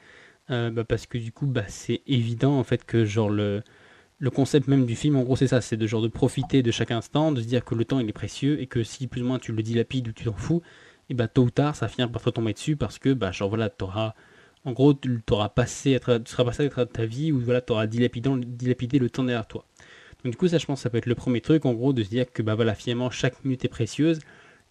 Euh, 0.49 0.71
bah, 0.71 0.83
parce 0.85 1.07
que 1.07 1.17
du 1.17 1.31
coup, 1.33 1.45
bah, 1.45 1.65
c'est 1.67 2.01
évident 2.07 2.57
en 2.57 2.63
fait 2.63 2.85
que 2.85 3.03
genre 3.05 3.29
le, 3.29 3.63
concept 4.33 4.67
même 4.69 4.85
du 4.85 4.95
film, 4.95 5.17
en 5.17 5.23
gros, 5.23 5.35
c'est 5.35 5.47
ça, 5.47 5.59
c'est 5.61 5.77
de 5.77 5.87
genre 5.87 6.01
de 6.01 6.07
profiter 6.07 6.63
de 6.63 6.71
chaque 6.71 6.91
instant, 6.91 7.33
de 7.33 7.41
se 7.41 7.47
dire 7.47 7.65
que 7.65 7.75
le 7.75 7.83
temps 7.85 7.99
il 7.99 8.07
est 8.09 8.13
précieux 8.13 8.61
et 8.61 8.67
que 8.67 8.83
si 8.83 9.07
plus 9.07 9.21
ou 9.23 9.25
moins 9.25 9.39
tu 9.39 9.51
le 9.51 9.61
dilapides 9.63 10.07
ou 10.07 10.11
tu 10.13 10.23
t'en 10.25 10.33
fous, 10.33 10.61
et 11.09 11.13
bah 11.13 11.27
tôt 11.27 11.43
ou 11.43 11.49
tard 11.51 11.75
ça 11.75 11.87
finira 11.87 12.09
par 12.11 12.21
te 12.21 12.29
tomber 12.29 12.53
dessus 12.53 12.75
parce 12.77 12.99
que 12.99 13.13
bah 13.13 13.31
genre 13.31 13.49
voilà, 13.49 13.69
t'auras 13.69 14.13
en 14.65 14.73
gros, 14.73 14.93
tu 14.93 15.21
auras 15.31 15.49
passé, 15.49 15.99
tu 15.99 16.31
seras 16.31 16.43
passé 16.45 16.65
à 16.65 16.69
travers 16.69 16.91
ta 16.91 17.05
vie 17.05 17.31
ou 17.31 17.39
voilà, 17.39 17.61
tu 17.61 17.71
auras 17.73 17.87
dilapidé 17.87 18.99
le 18.99 19.09
temps 19.09 19.23
derrière 19.23 19.47
toi. 19.47 19.65
Donc 20.27 20.33
du 20.33 20.37
coup, 20.37 20.49
ça, 20.49 20.57
je 20.57 20.65
pense, 20.65 20.81
ça 20.81 20.89
peut 20.89 20.97
être 20.97 21.05
le 21.05 21.15
premier 21.15 21.39
truc, 21.39 21.65
en 21.65 21.73
gros, 21.73 21.93
de 21.93 22.03
se 22.03 22.09
dire 22.09 22.25
que 22.29 22.41
bah 22.41 22.53
voilà, 22.53 22.75
finalement, 22.75 23.09
chaque 23.09 23.45
minute 23.45 23.63
est 23.63 23.69
précieuse 23.69 24.19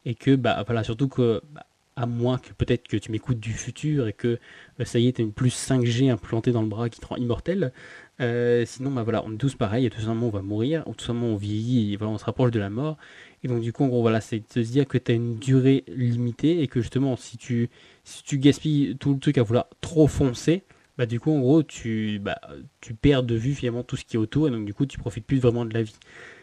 et 0.04 0.14
que 0.14 0.36
bah 0.36 0.62
voilà, 0.66 0.84
surtout 0.84 1.08
que 1.08 1.40
bah, 1.50 1.64
à 1.96 2.04
moins 2.04 2.36
que 2.36 2.52
peut-être 2.52 2.86
que 2.86 2.98
tu 2.98 3.10
m'écoutes 3.10 3.40
du 3.40 3.54
futur 3.54 4.06
et 4.06 4.12
que 4.12 4.38
bah, 4.78 4.84
ça 4.84 4.98
y 4.98 5.08
est, 5.08 5.14
tu 5.14 5.22
as 5.22 5.24
une 5.24 5.32
plus 5.32 5.56
5G 5.56 6.10
implantée 6.10 6.52
dans 6.52 6.60
le 6.60 6.68
bras 6.68 6.90
qui 6.90 7.00
te 7.00 7.06
rend 7.06 7.16
immortel. 7.16 7.72
Euh, 8.20 8.66
sinon, 8.66 8.90
bah 8.90 9.02
voilà, 9.02 9.24
on 9.24 9.32
est 9.32 9.38
tous 9.38 9.54
pareils, 9.54 9.86
et 9.86 9.90
tout 9.90 9.98
simplement 10.00 10.26
on 10.26 10.30
va 10.30 10.42
mourir, 10.42 10.82
ou 10.86 10.94
tout 10.94 11.06
simplement 11.06 11.28
on 11.28 11.36
vieillit, 11.36 11.94
et 11.94 11.96
voilà, 11.96 12.12
on 12.12 12.18
se 12.18 12.26
rapproche 12.26 12.50
de 12.50 12.60
la 12.60 12.68
mort. 12.68 12.98
Et 13.42 13.48
donc 13.48 13.62
du 13.62 13.72
coup, 13.72 13.84
en 13.84 13.88
gros, 13.88 14.02
voilà, 14.02 14.20
c'est 14.20 14.40
de 14.40 14.62
se 14.62 14.70
dire 14.70 14.86
que 14.86 14.98
tu 14.98 15.10
as 15.10 15.14
une 15.14 15.36
durée 15.38 15.84
limitée 15.88 16.60
et 16.60 16.68
que 16.68 16.82
justement, 16.82 17.16
si 17.16 17.38
tu, 17.38 17.70
si 18.04 18.22
tu 18.24 18.36
gaspilles 18.36 18.94
tout 19.00 19.14
le 19.14 19.20
truc 19.20 19.38
à 19.38 19.42
vouloir 19.42 19.68
trop 19.80 20.06
foncer, 20.06 20.64
bah 20.98 21.06
du 21.06 21.20
coup 21.20 21.30
en 21.32 21.40
gros 21.40 21.62
tu, 21.62 22.18
bah, 22.18 22.40
tu 22.80 22.94
perds 22.94 23.22
de 23.22 23.34
vue 23.34 23.54
finalement 23.54 23.82
tout 23.82 23.96
ce 23.96 24.04
qui 24.04 24.16
est 24.16 24.18
autour 24.18 24.48
et 24.48 24.50
donc 24.50 24.64
du 24.64 24.74
coup 24.74 24.86
tu 24.86 24.98
profites 24.98 25.26
plus 25.26 25.38
vraiment 25.38 25.64
de 25.64 25.74
la 25.74 25.82
vie. 25.82 25.96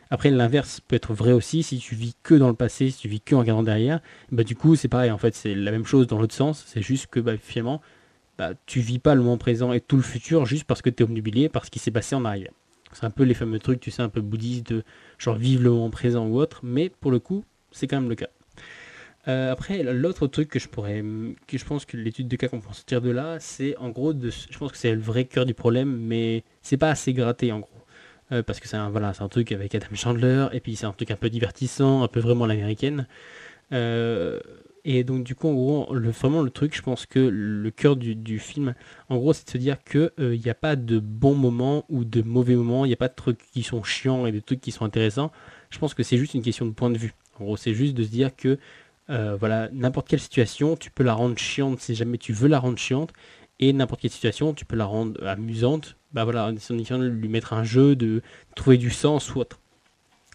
Après 0.10 0.30
l'inverse 0.30 0.80
peut 0.80 0.96
être 0.96 1.14
vrai 1.14 1.32
aussi 1.32 1.64
si 1.64 1.80
tu 1.80 1.96
vis 1.96 2.16
que 2.24 2.36
dans 2.36 2.50
le 2.50 2.54
passé, 2.54 2.92
si 2.92 3.00
tu 3.00 3.08
vis 3.08 3.22
que 3.22 3.36
en 3.36 3.40
regardant 3.40 3.64
derrière, 3.64 4.00
bah 4.32 4.44
du 4.44 4.56
coup 4.56 4.76
c'est 4.76 4.88
pareil 4.88 5.12
en 5.12 5.18
fait 5.18 5.36
c'est 5.36 5.56
la 5.56 5.72
même 5.72 5.86
chose 5.86 6.08
dans 6.08 6.20
l'autre 6.20 6.36
sens, 6.36 6.64
c'est 6.68 6.82
juste 6.82 7.08
que 7.08 7.20
bah, 7.20 7.38
finalement 7.38 7.82
bah, 8.38 8.52
tu 8.66 8.80
vis 8.80 9.00
pas 9.00 9.16
le 9.16 9.22
moment 9.22 9.38
présent 9.38 9.74
et 9.74 9.82
tout 9.82 9.96
le 9.96 10.04
futur 10.04 10.46
juste 10.46 10.66
parce 10.66 10.82
que 10.82 10.90
tu 10.90 11.04
es 11.04 11.06
omnubilé 11.06 11.50
par 11.50 11.66
ce 11.66 11.72
qui 11.72 11.80
s'est 11.80 11.92
passé 11.92 12.16
en 12.16 12.26
arrière. 12.26 12.52
C'est 12.92 13.06
un 13.06 13.12
peu 13.12 13.24
les 13.24 13.34
fameux 13.34 13.60
trucs 13.60 13.80
tu 13.80 13.90
sais 13.90 14.04
un 14.04 14.10
peu 14.10 14.22
bouddhistes 14.22 14.72
de 14.72 14.84
genre 15.18 15.36
vivre 15.36 15.64
le 15.64 15.72
moment 15.72 15.90
présent 15.90 16.28
ou 16.28 16.38
autre, 16.40 16.60
mais 16.64 16.90
pour 16.90 17.12
le 17.12 17.20
coup 17.20 17.44
c'est 17.72 17.88
quand 17.88 18.00
même 18.00 18.10
le 18.10 18.16
cas. 18.16 18.30
Euh, 19.28 19.52
après, 19.52 19.84
l'autre 19.84 20.28
truc 20.28 20.50
que 20.50 20.60
je 20.60 20.68
pourrais, 20.68 21.04
que 21.48 21.58
je 21.58 21.66
pense 21.66 21.86
que 21.86 21.96
l'étude 21.96 22.28
de 22.28 22.36
cas 22.36 22.50
qu'on 22.50 22.60
peut 22.60 22.74
sortir 22.74 23.02
de 23.02 23.10
là, 23.10 23.38
c'est 23.40 23.78
en 23.78 23.90
gros, 23.90 24.14
de, 24.14 24.30
je 24.30 24.58
pense 24.58 24.72
que 24.72 24.78
c'est 24.78 24.94
le 24.94 25.02
vrai 25.02 25.26
cœur 25.26 25.46
du 25.46 25.54
problème, 25.54 25.96
mais 25.98 26.44
c'est 26.62 26.78
pas 26.78 26.90
assez 26.90 27.14
gratté 27.14 27.52
en 27.52 27.60
gros. 27.60 27.70
Euh, 28.32 28.44
parce 28.44 28.60
que 28.60 28.68
c'est 28.68 28.78
un, 28.78 28.90
voilà, 28.90 29.14
un 29.18 29.28
truc 29.30 29.52
avec 29.52 29.76
Adam 29.76 29.88
Chandler, 29.94 30.48
et 30.54 30.60
puis 30.60 30.76
c'est 30.76 30.86
un 30.86 30.92
truc 30.92 31.12
un 31.12 31.16
peu 31.16 31.30
divertissant, 31.30 32.04
un 32.04 32.08
peu 32.08 32.20
vraiment 32.20 32.46
l'américaine. 32.46 33.08
Euh, 33.72 34.40
et 34.86 35.04
donc 35.06 35.24
du 35.24 35.36
coup, 35.36 35.48
en 35.48 35.54
gros, 35.54 35.94
le, 35.94 36.10
vraiment 36.10 36.42
le 36.42 36.50
truc, 36.50 36.76
je 36.76 36.82
pense 36.82 37.06
que 37.06 37.20
le 37.20 37.72
cœur 37.72 37.96
du, 37.96 38.40
film, 38.40 38.76
en 39.10 39.18
gros, 39.18 39.32
c'est 39.32 39.46
de 39.46 39.52
se 39.52 39.58
dire 39.58 39.78
qu'il 39.84 40.12
n'y 40.20 40.50
a 40.50 40.56
pas 40.56 40.76
de 40.76 41.00
bons 41.00 41.36
moments 41.36 41.86
ou 41.90 42.04
de 42.04 42.22
mauvais 42.22 42.56
moments, 42.56 42.84
il 42.86 42.90
n'y 42.90 42.94
a 42.94 42.98
pas 42.98 43.08
de 43.08 43.16
trucs 43.16 43.40
qui 43.52 43.64
sont 43.64 43.84
chiants 43.84 44.26
et 44.26 44.34
de 44.34 44.40
trucs 44.42 44.60
qui 44.60 44.72
sont 44.72 44.84
intéressants. 44.84 45.32
Je 45.70 45.80
pense 45.80 45.94
que 45.94 46.04
c'est 46.04 46.18
juste 46.18 46.34
une 46.34 46.42
question 46.42 46.66
de 46.66 46.72
point 46.72 46.90
de 46.90 46.98
vue. 46.98 47.14
En 47.40 47.46
gros, 47.46 47.58
c'est 47.58 47.74
juste 47.74 47.96
de 47.96 48.04
se 48.04 48.10
dire 48.10 48.36
que 48.36 48.60
euh, 49.10 49.36
voilà, 49.38 49.70
n'importe 49.74 50.08
quelle 50.08 50.20
situation, 50.20 50.76
tu 50.76 50.92
peux 50.92 51.04
la 51.04 51.14
rendre 51.14 51.38
chiante 51.38 51.80
si 51.80 51.96
jamais 51.96 52.18
tu 52.18 52.34
veux 52.34 52.48
la 52.48 52.60
rendre 52.60 52.78
chiante, 52.78 53.12
et 53.60 53.74
n'importe 53.74 54.02
quelle 54.02 54.12
situation, 54.12 54.54
tu 54.54 54.66
peux 54.66 54.76
la 54.76 54.86
rendre 54.86 55.26
amusante. 55.26 55.98
Bah 56.12 56.24
voilà, 56.24 56.48
en 56.48 56.56
essayant 56.56 57.00
de 57.00 57.08
lui 57.08 57.28
mettre 57.28 57.54
un 57.54 57.64
jeu, 57.64 57.96
de 57.96 58.22
trouver 58.56 58.78
du 58.78 58.90
sens 58.90 59.34
ou 59.34 59.40
autre. 59.40 59.60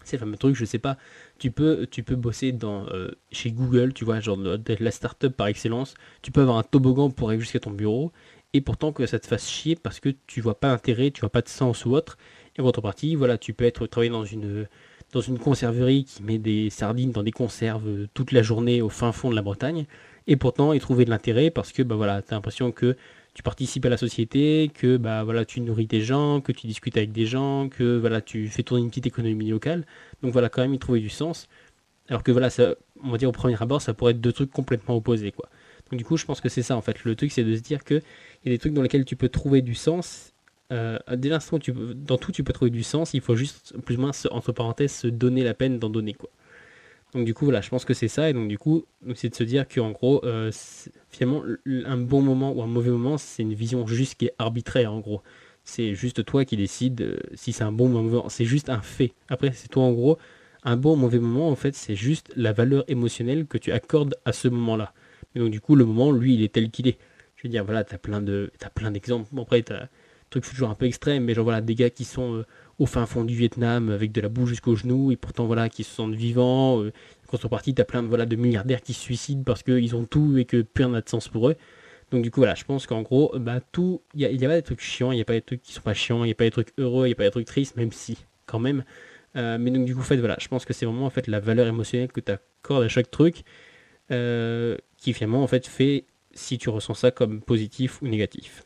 C'est 0.05 0.17
le 0.17 0.21
fameux 0.21 0.37
truc, 0.37 0.57
je 0.57 0.65
sais 0.65 0.79
pas. 0.79 0.97
Tu 1.39 1.51
peux, 1.51 1.87
tu 1.91 2.03
peux 2.03 2.17
bosser 2.17 2.53
dans, 2.53 2.87
euh, 2.87 3.11
chez 3.31 3.51
Google, 3.53 3.93
tu 3.93 4.05
vois, 4.05 4.21
genre 4.21 4.39
d'être 4.59 4.81
la 4.81 4.91
startup 4.91 5.37
par 5.37 5.49
excellence. 5.49 5.95
Tu 6.23 6.33
peux 6.33 6.41
avoir 6.41 6.57
un 6.57 6.63
toboggan 6.63 7.11
pour 7.11 7.31
aller 7.31 7.41
jusqu'à 7.41 7.61
ton 7.61 7.71
bureau, 7.71 8.13
et 8.55 8.61
pourtant 8.61 8.93
que 8.93 9.07
ça 9.07 9.19
te 9.19 9.27
fasse 9.27 9.49
chier 9.49 9.77
parce 9.77 10.01
que 10.01 10.11
tu 10.27 10.41
vois 10.41 10.59
pas 10.59 10.69
d'intérêt, 10.69 11.11
tu 11.11 11.21
vois 11.21 11.31
pas 11.31 11.43
de 11.43 11.49
sens 11.49 11.85
ou 11.85 11.93
autre. 11.93 12.17
Et 12.57 12.61
en 12.61 12.65
contrepartie, 12.65 13.15
voilà, 13.15 13.39
tu 13.39 13.53
peux 13.53 13.65
être 13.65 13.87
travailler 13.87 14.11
dans 14.11 14.25
une 14.25 14.67
dans 15.13 15.21
une 15.21 15.39
conserverie 15.39 16.05
qui 16.05 16.23
met 16.23 16.39
des 16.39 16.71
sardines 16.71 17.13
dans 17.13 17.23
des 17.23 17.33
conserves 17.33 18.07
toute 18.15 18.33
la 18.33 18.43
journée 18.43 18.83
au 18.83 18.89
fin 18.89 19.13
fond 19.13 19.31
de 19.31 19.35
la 19.35 19.43
Bretagne, 19.43 19.87
et 20.27 20.37
pourtant 20.37 20.73
y 20.73 20.79
trouver 20.79 21.05
de 21.05 21.11
l'intérêt 21.11 21.51
parce 21.51 21.73
que 21.73 21.83
bah 21.83 21.97
voilà, 21.97 22.23
tu 22.23 22.33
as 22.33 22.37
l'impression 22.37 22.71
que 22.71 22.97
tu 23.35 23.43
participes 23.43 23.87
à 23.87 23.89
la 23.89 23.97
société, 23.97 24.71
que 24.75 24.97
bah 24.97 25.25
voilà, 25.25 25.45
tu 25.45 25.61
nourris 25.61 25.87
des 25.87 26.03
gens, 26.03 26.41
que 26.41 26.53
tu 26.53 26.67
discutes 26.67 26.97
avec 26.97 27.13
des 27.13 27.25
gens, 27.25 27.69
que 27.69 27.97
voilà, 27.97 28.21
tu 28.21 28.49
fais 28.49 28.63
tourner 28.63 28.83
une 28.83 28.91
petite 28.91 29.07
économie 29.07 29.49
locale. 29.49 29.87
Donc 30.23 30.33
voilà, 30.33 30.49
quand 30.49 30.61
même 30.61 30.75
y 30.75 30.79
trouver 30.79 31.01
du 31.01 31.09
sens. 31.09 31.49
Alors 32.09 32.23
que 32.23 32.33
voilà, 32.33 32.51
ça, 32.51 32.75
on 33.03 33.11
va 33.11 33.19
dire 33.19 33.29
au 33.29 33.33
premier 33.33 33.61
abord, 33.63 33.81
ça 33.81 33.95
pourrait 33.95 34.13
être 34.13 34.21
deux 34.21 34.33
trucs 34.33 34.51
complètement 34.51 34.97
opposés 34.97 35.33
quoi. 35.33 35.49
Donc 35.91 35.99
du 35.99 36.05
coup, 36.05 36.17
je 36.17 36.27
pense 36.27 36.41
que 36.41 36.49
c'est 36.49 36.63
ça 36.63 36.77
en 36.77 36.83
fait. 36.83 37.05
Le 37.05 37.15
truc, 37.15 37.33
c'est 37.33 37.45
de 37.45 37.55
se 37.57 37.61
dire 37.61 37.85
que 37.85 37.95
il 37.95 38.47
y 38.47 38.49
a 38.49 38.51
des 38.51 38.59
trucs 38.59 38.75
dans 38.75 38.83
lesquels 38.83 39.05
tu 39.05 39.17
peux 39.17 39.29
trouver 39.29 39.63
du 39.63 39.75
sens 39.75 40.33
euh, 40.73 40.99
dès 41.17 41.29
l'instant 41.29 41.57
où 41.57 41.59
tu, 41.59 41.73
dans 41.73 42.19
tout 42.19 42.33
tu 42.33 42.45
peux 42.45 42.53
trouver 42.53 42.71
du 42.71 42.83
sens, 42.83 43.15
il 43.15 43.21
faut 43.21 43.37
juste 43.37 43.75
plus 43.85 43.97
ou 43.97 44.01
moins 44.01 44.13
entre 44.31 44.53
parenthèses 44.53 44.93
se 44.93 45.07
donner 45.07 45.43
la 45.45 45.55
peine 45.55 45.79
d'en 45.79 45.91
donner 45.91 46.15
quoi. 46.15 46.31
Donc 47.15 47.25
du 47.25 47.33
coup 47.33 47.47
voilà, 47.47 47.63
je 47.63 47.71
pense 47.71 47.87
que 47.87 47.95
c'est 47.95 48.09
ça 48.09 48.29
et 48.29 48.35
donc 48.35 48.49
du 48.49 48.59
coup 48.59 48.85
c'est 49.15 49.31
de 49.31 49.35
se 49.35 49.45
dire 49.45 49.67
qu'en 49.67 49.93
gros 49.93 50.23
euh, 50.25 50.51
finalement 51.09 51.43
un 51.87 51.97
bon 51.97 52.21
moment 52.21 52.53
ou 52.53 52.63
un 52.63 52.67
mauvais 52.67 52.91
moment 52.91 53.17
c'est 53.17 53.43
une 53.43 53.55
vision 53.55 53.87
juste 53.87 54.17
qui 54.17 54.27
est 54.27 54.35
arbitraire 54.39 54.93
en 54.93 55.01
gros. 55.01 55.23
C'est 55.65 55.95
juste 55.95 56.25
toi 56.25 56.45
qui 56.45 56.57
décides 56.57 57.01
euh, 57.01 57.19
si 57.35 57.53
c'est 57.53 57.65
un 57.65 57.73
bon 57.73 57.89
moment, 57.89 58.29
c'est 58.29 58.45
juste 58.45 58.69
un 58.69 58.81
fait. 58.81 59.15
Après 59.31 59.53
c'est 59.53 59.69
toi 59.69 59.85
en 59.85 59.93
gros 59.93 60.19
un 60.65 60.77
bon 60.77 60.95
ou 60.95 60.97
mauvais 60.97 61.19
moment, 61.19 61.49
en 61.49 61.57
fait, 61.57 61.75
c'est 61.75 61.95
juste 61.95 62.33
la 62.37 62.53
valeur 62.53 62.85
émotionnelle 62.89 63.47
que 63.47 63.59
tu 63.59 63.73
accordes 63.73 64.17
à 64.25 64.33
ce 64.33 64.49
moment-là. 64.49 64.93
Donc, 65.35 65.51
du 65.51 65.61
coup, 65.61 65.77
le 65.77 65.85
moment, 65.85 66.11
lui, 66.13 66.35
il 66.35 66.43
est 66.43 66.53
tel 66.53 66.71
qu'il 66.71 66.89
est. 66.89 66.99
Je 67.37 67.45
veux 67.45 67.49
dire, 67.49 67.65
voilà, 67.65 67.85
t'as 67.85 67.99
plein 67.99 68.21
de, 68.21 68.51
as 68.63 68.71
plein 68.71 68.91
d'exemples. 68.91 69.29
Après, 69.41 69.63
t'as 69.63 69.89
truc 70.31 70.45
toujours 70.49 70.71
un 70.71 70.75
peu 70.75 70.87
extrême, 70.87 71.25
mais 71.25 71.35
genre, 71.35 71.45
voilà, 71.45 71.61
des 71.61 71.75
gars 71.75 71.91
qui 71.91 72.05
sont 72.05 72.37
euh, 72.37 72.47
au 72.79 72.87
fin 72.87 73.07
fond 73.07 73.25
du 73.25 73.35
Vietnam 73.35 73.91
avec 73.91 74.13
de 74.13 74.21
la 74.21 74.29
boue 74.29 74.47
jusqu'aux 74.47 74.77
genoux 74.77 75.13
et 75.13 75.17
pourtant, 75.17 75.47
voilà, 75.47 75.69
qui 75.69 75.85
se 75.85 75.95
sentent 75.95 76.15
vivants. 76.15 76.83
Euh, 76.83 76.93
contrepartie, 77.27 77.75
t'as 77.75 77.85
plein 77.85 78.03
de, 78.03 78.09
voilà, 78.09 78.27
de 78.27 78.37
milliardaires 78.37 78.81
qui 78.81 78.95
se 78.95 79.01
suicident 79.01 79.43
parce 79.45 79.63
qu'ils 79.63 79.95
ont 79.95 80.05
tout 80.05 80.39
et 80.39 80.45
que 80.45 80.63
plus 80.63 80.85
rien 80.85 80.93
n'a 80.93 81.01
de 81.03 81.09
sens 81.09 81.29
pour 81.29 81.49
eux. 81.49 81.57
Donc 82.11 82.23
du 82.23 82.31
coup 82.31 82.41
voilà, 82.41 82.55
je 82.55 82.65
pense 82.65 82.87
qu'en 82.87 83.03
gros, 83.03 83.35
bah 83.39 83.61
tout, 83.73 84.01
il 84.15 84.21
n'y 84.21 84.45
a, 84.45 84.49
pas 84.49 84.57
des 84.57 84.63
trucs 84.63 84.81
chiants, 84.81 85.13
il 85.13 85.17
n'y 85.17 85.21
a 85.21 85.27
pas 85.27 85.35
des 85.35 85.43
trucs 85.43 85.61
qui 85.61 85.73
sont 85.73 85.83
pas 85.83 85.93
chiants, 85.95 86.25
il 86.25 86.29
n'y 86.29 86.33
a 86.33 86.35
pas 86.35 86.45
des 86.45 86.51
trucs 86.51 86.73
heureux, 86.79 87.05
il 87.05 87.11
n'y 87.11 87.13
a 87.13 87.17
pas 87.17 87.25
des 87.25 87.31
trucs 87.31 87.47
tristes, 87.47 87.77
même 87.77 87.93
si 87.93 88.17
quand 88.47 88.59
même. 88.59 88.85
Euh, 89.37 89.59
mais 89.61 89.71
donc 89.71 89.85
du 89.85 89.95
coup, 89.95 90.01
en 90.01 90.05
fait, 90.05 90.17
voilà, 90.17 90.37
je 90.41 90.49
pense 90.49 90.65
que 90.65 90.73
c'est 90.73 90.87
vraiment 90.87 91.05
en 91.05 91.11
fait 91.11 91.27
la 91.27 91.39
valeur 91.39 91.67
émotionnelle 91.67 92.11
que 92.11 92.21
tu 92.21 92.33
accordes 92.33 92.85
à 92.85 92.89
chaque 92.89 93.11
truc 93.11 93.45
euh, 94.11 94.77
qui 94.97 95.13
finalement 95.13 95.43
en 95.43 95.47
fait 95.47 95.67
fait 95.67 96.07
si 96.33 96.57
tu 96.57 96.71
ressens 96.71 96.95
ça 96.95 97.11
comme 97.11 97.43
positif 97.43 98.01
ou 98.01 98.09
négatif. 98.09 98.65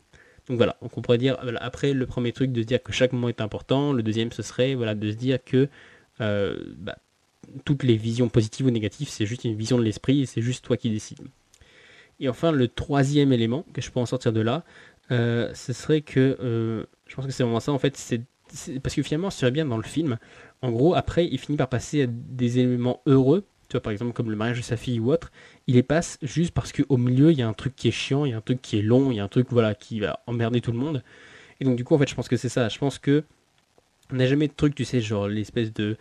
Donc 0.53 0.59
voilà, 0.59 0.77
on 0.83 1.01
pourrait 1.01 1.17
dire 1.17 1.39
après 1.63 1.95
le 1.95 2.05
premier 2.05 2.31
truc 2.33 2.53
de 2.53 2.61
se 2.61 2.67
dire 2.67 2.83
que 2.83 2.93
chaque 2.93 3.15
moment 3.15 3.31
est 3.31 3.41
important, 3.41 3.95
le 3.95 4.03
deuxième 4.03 4.31
ce 4.33 4.43
serait 4.43 4.75
voilà 4.75 4.95
de 4.95 5.11
se 5.11 5.17
dire 5.17 5.43
que 5.43 5.67
euh, 6.21 6.59
bah, 6.77 6.99
toutes 7.65 7.85
les 7.85 7.97
visions 7.97 8.29
positives 8.29 8.67
ou 8.67 8.71
négatives 8.71 9.09
c'est 9.09 9.25
juste 9.25 9.45
une 9.45 9.57
vision 9.57 9.79
de 9.79 9.83
l'esprit 9.83 10.21
et 10.21 10.27
c'est 10.27 10.43
juste 10.43 10.63
toi 10.63 10.77
qui 10.77 10.91
décides. 10.91 11.21
Et 12.21 12.29
enfin, 12.29 12.53
le 12.53 12.69
troisième 12.69 13.33
élément 13.33 13.65
que 13.73 13.81
je 13.81 13.91
peux 13.91 13.99
en 13.99 14.05
sortir 14.05 14.35
de 14.35 14.43
là, 14.43 14.63
euh, 15.11 15.51
ce 15.55 15.73
serait 15.73 16.03
que 16.03 16.37
euh, 16.43 16.85
je 17.07 17.15
pense 17.15 17.25
que 17.25 17.33
c'est 17.33 17.45
vraiment 17.45 17.61
ça 17.61 17.73
en 17.73 17.79
fait, 17.79 17.97
c'est 17.97 18.21
parce 18.83 18.95
que 18.95 19.03
finalement, 19.03 19.31
si 19.31 19.39
tu 19.39 19.51
bien 19.51 19.65
dans 19.65 19.79
le 19.79 19.83
film, 19.83 20.19
en 20.61 20.71
gros, 20.71 20.95
après, 20.95 21.27
il 21.27 21.39
finit 21.39 21.57
par 21.57 21.71
passer 21.71 22.03
à 22.03 22.07
des 22.07 22.59
éléments 22.59 23.01
heureux, 23.07 23.47
tu 23.71 23.79
vois, 23.79 23.81
par 23.81 23.91
exemple, 23.91 24.13
comme 24.13 24.29
le 24.29 24.37
mariage 24.37 24.59
de 24.59 24.63
sa 24.63 24.77
fille 24.77 25.01
ou 25.01 25.11
autre, 25.11 25.33
il 25.67 25.75
les 25.75 25.83
passe 25.83 26.19
juste 26.23 26.53
parce 26.53 26.73
qu'au 26.73 26.97
milieu, 26.97 27.31
il 27.31 27.39
y 27.39 27.43
a 27.43 27.49
un 27.49 27.53
truc 27.53 27.75
qui 27.77 27.89
est 27.89 27.93
chiant, 27.93 28.25
il 28.25 28.31
y 28.31 28.35
a 28.35 28.37
un 28.37 28.43
truc 28.43 28.61
qui 28.63 28.79
est 28.79 28.83
long, 28.83 29.11
il 29.11 29.17
y 29.17 29.21
a 29.21 29.25
un 29.25 29.29
truc 29.29 29.49
voilà, 29.51 29.75
qui 29.75 30.01
va 30.01 30.21
emmerder 30.27 30.61
tout 30.61 30.73
le 30.73 30.79
monde. 30.79 31.03
Et 31.61 31.65
donc, 31.65 31.77
du 31.77 31.85
coup, 31.85 31.95
en 31.95 31.99
fait, 31.99 32.09
je 32.09 32.15
pense 32.15 32.29
que 32.29 32.37
c'est 32.37 32.49
ça. 32.49 32.69
Je 32.69 32.79
pense 32.79 32.99
que 32.99 33.25
on 34.13 34.17
n'a 34.17 34.27
jamais 34.27 34.49
de 34.49 34.53
truc, 34.53 34.75
tu 34.75 34.85
sais, 34.85 35.01
genre 35.01 35.29
l'espèce 35.29 35.73
de. 35.73 35.97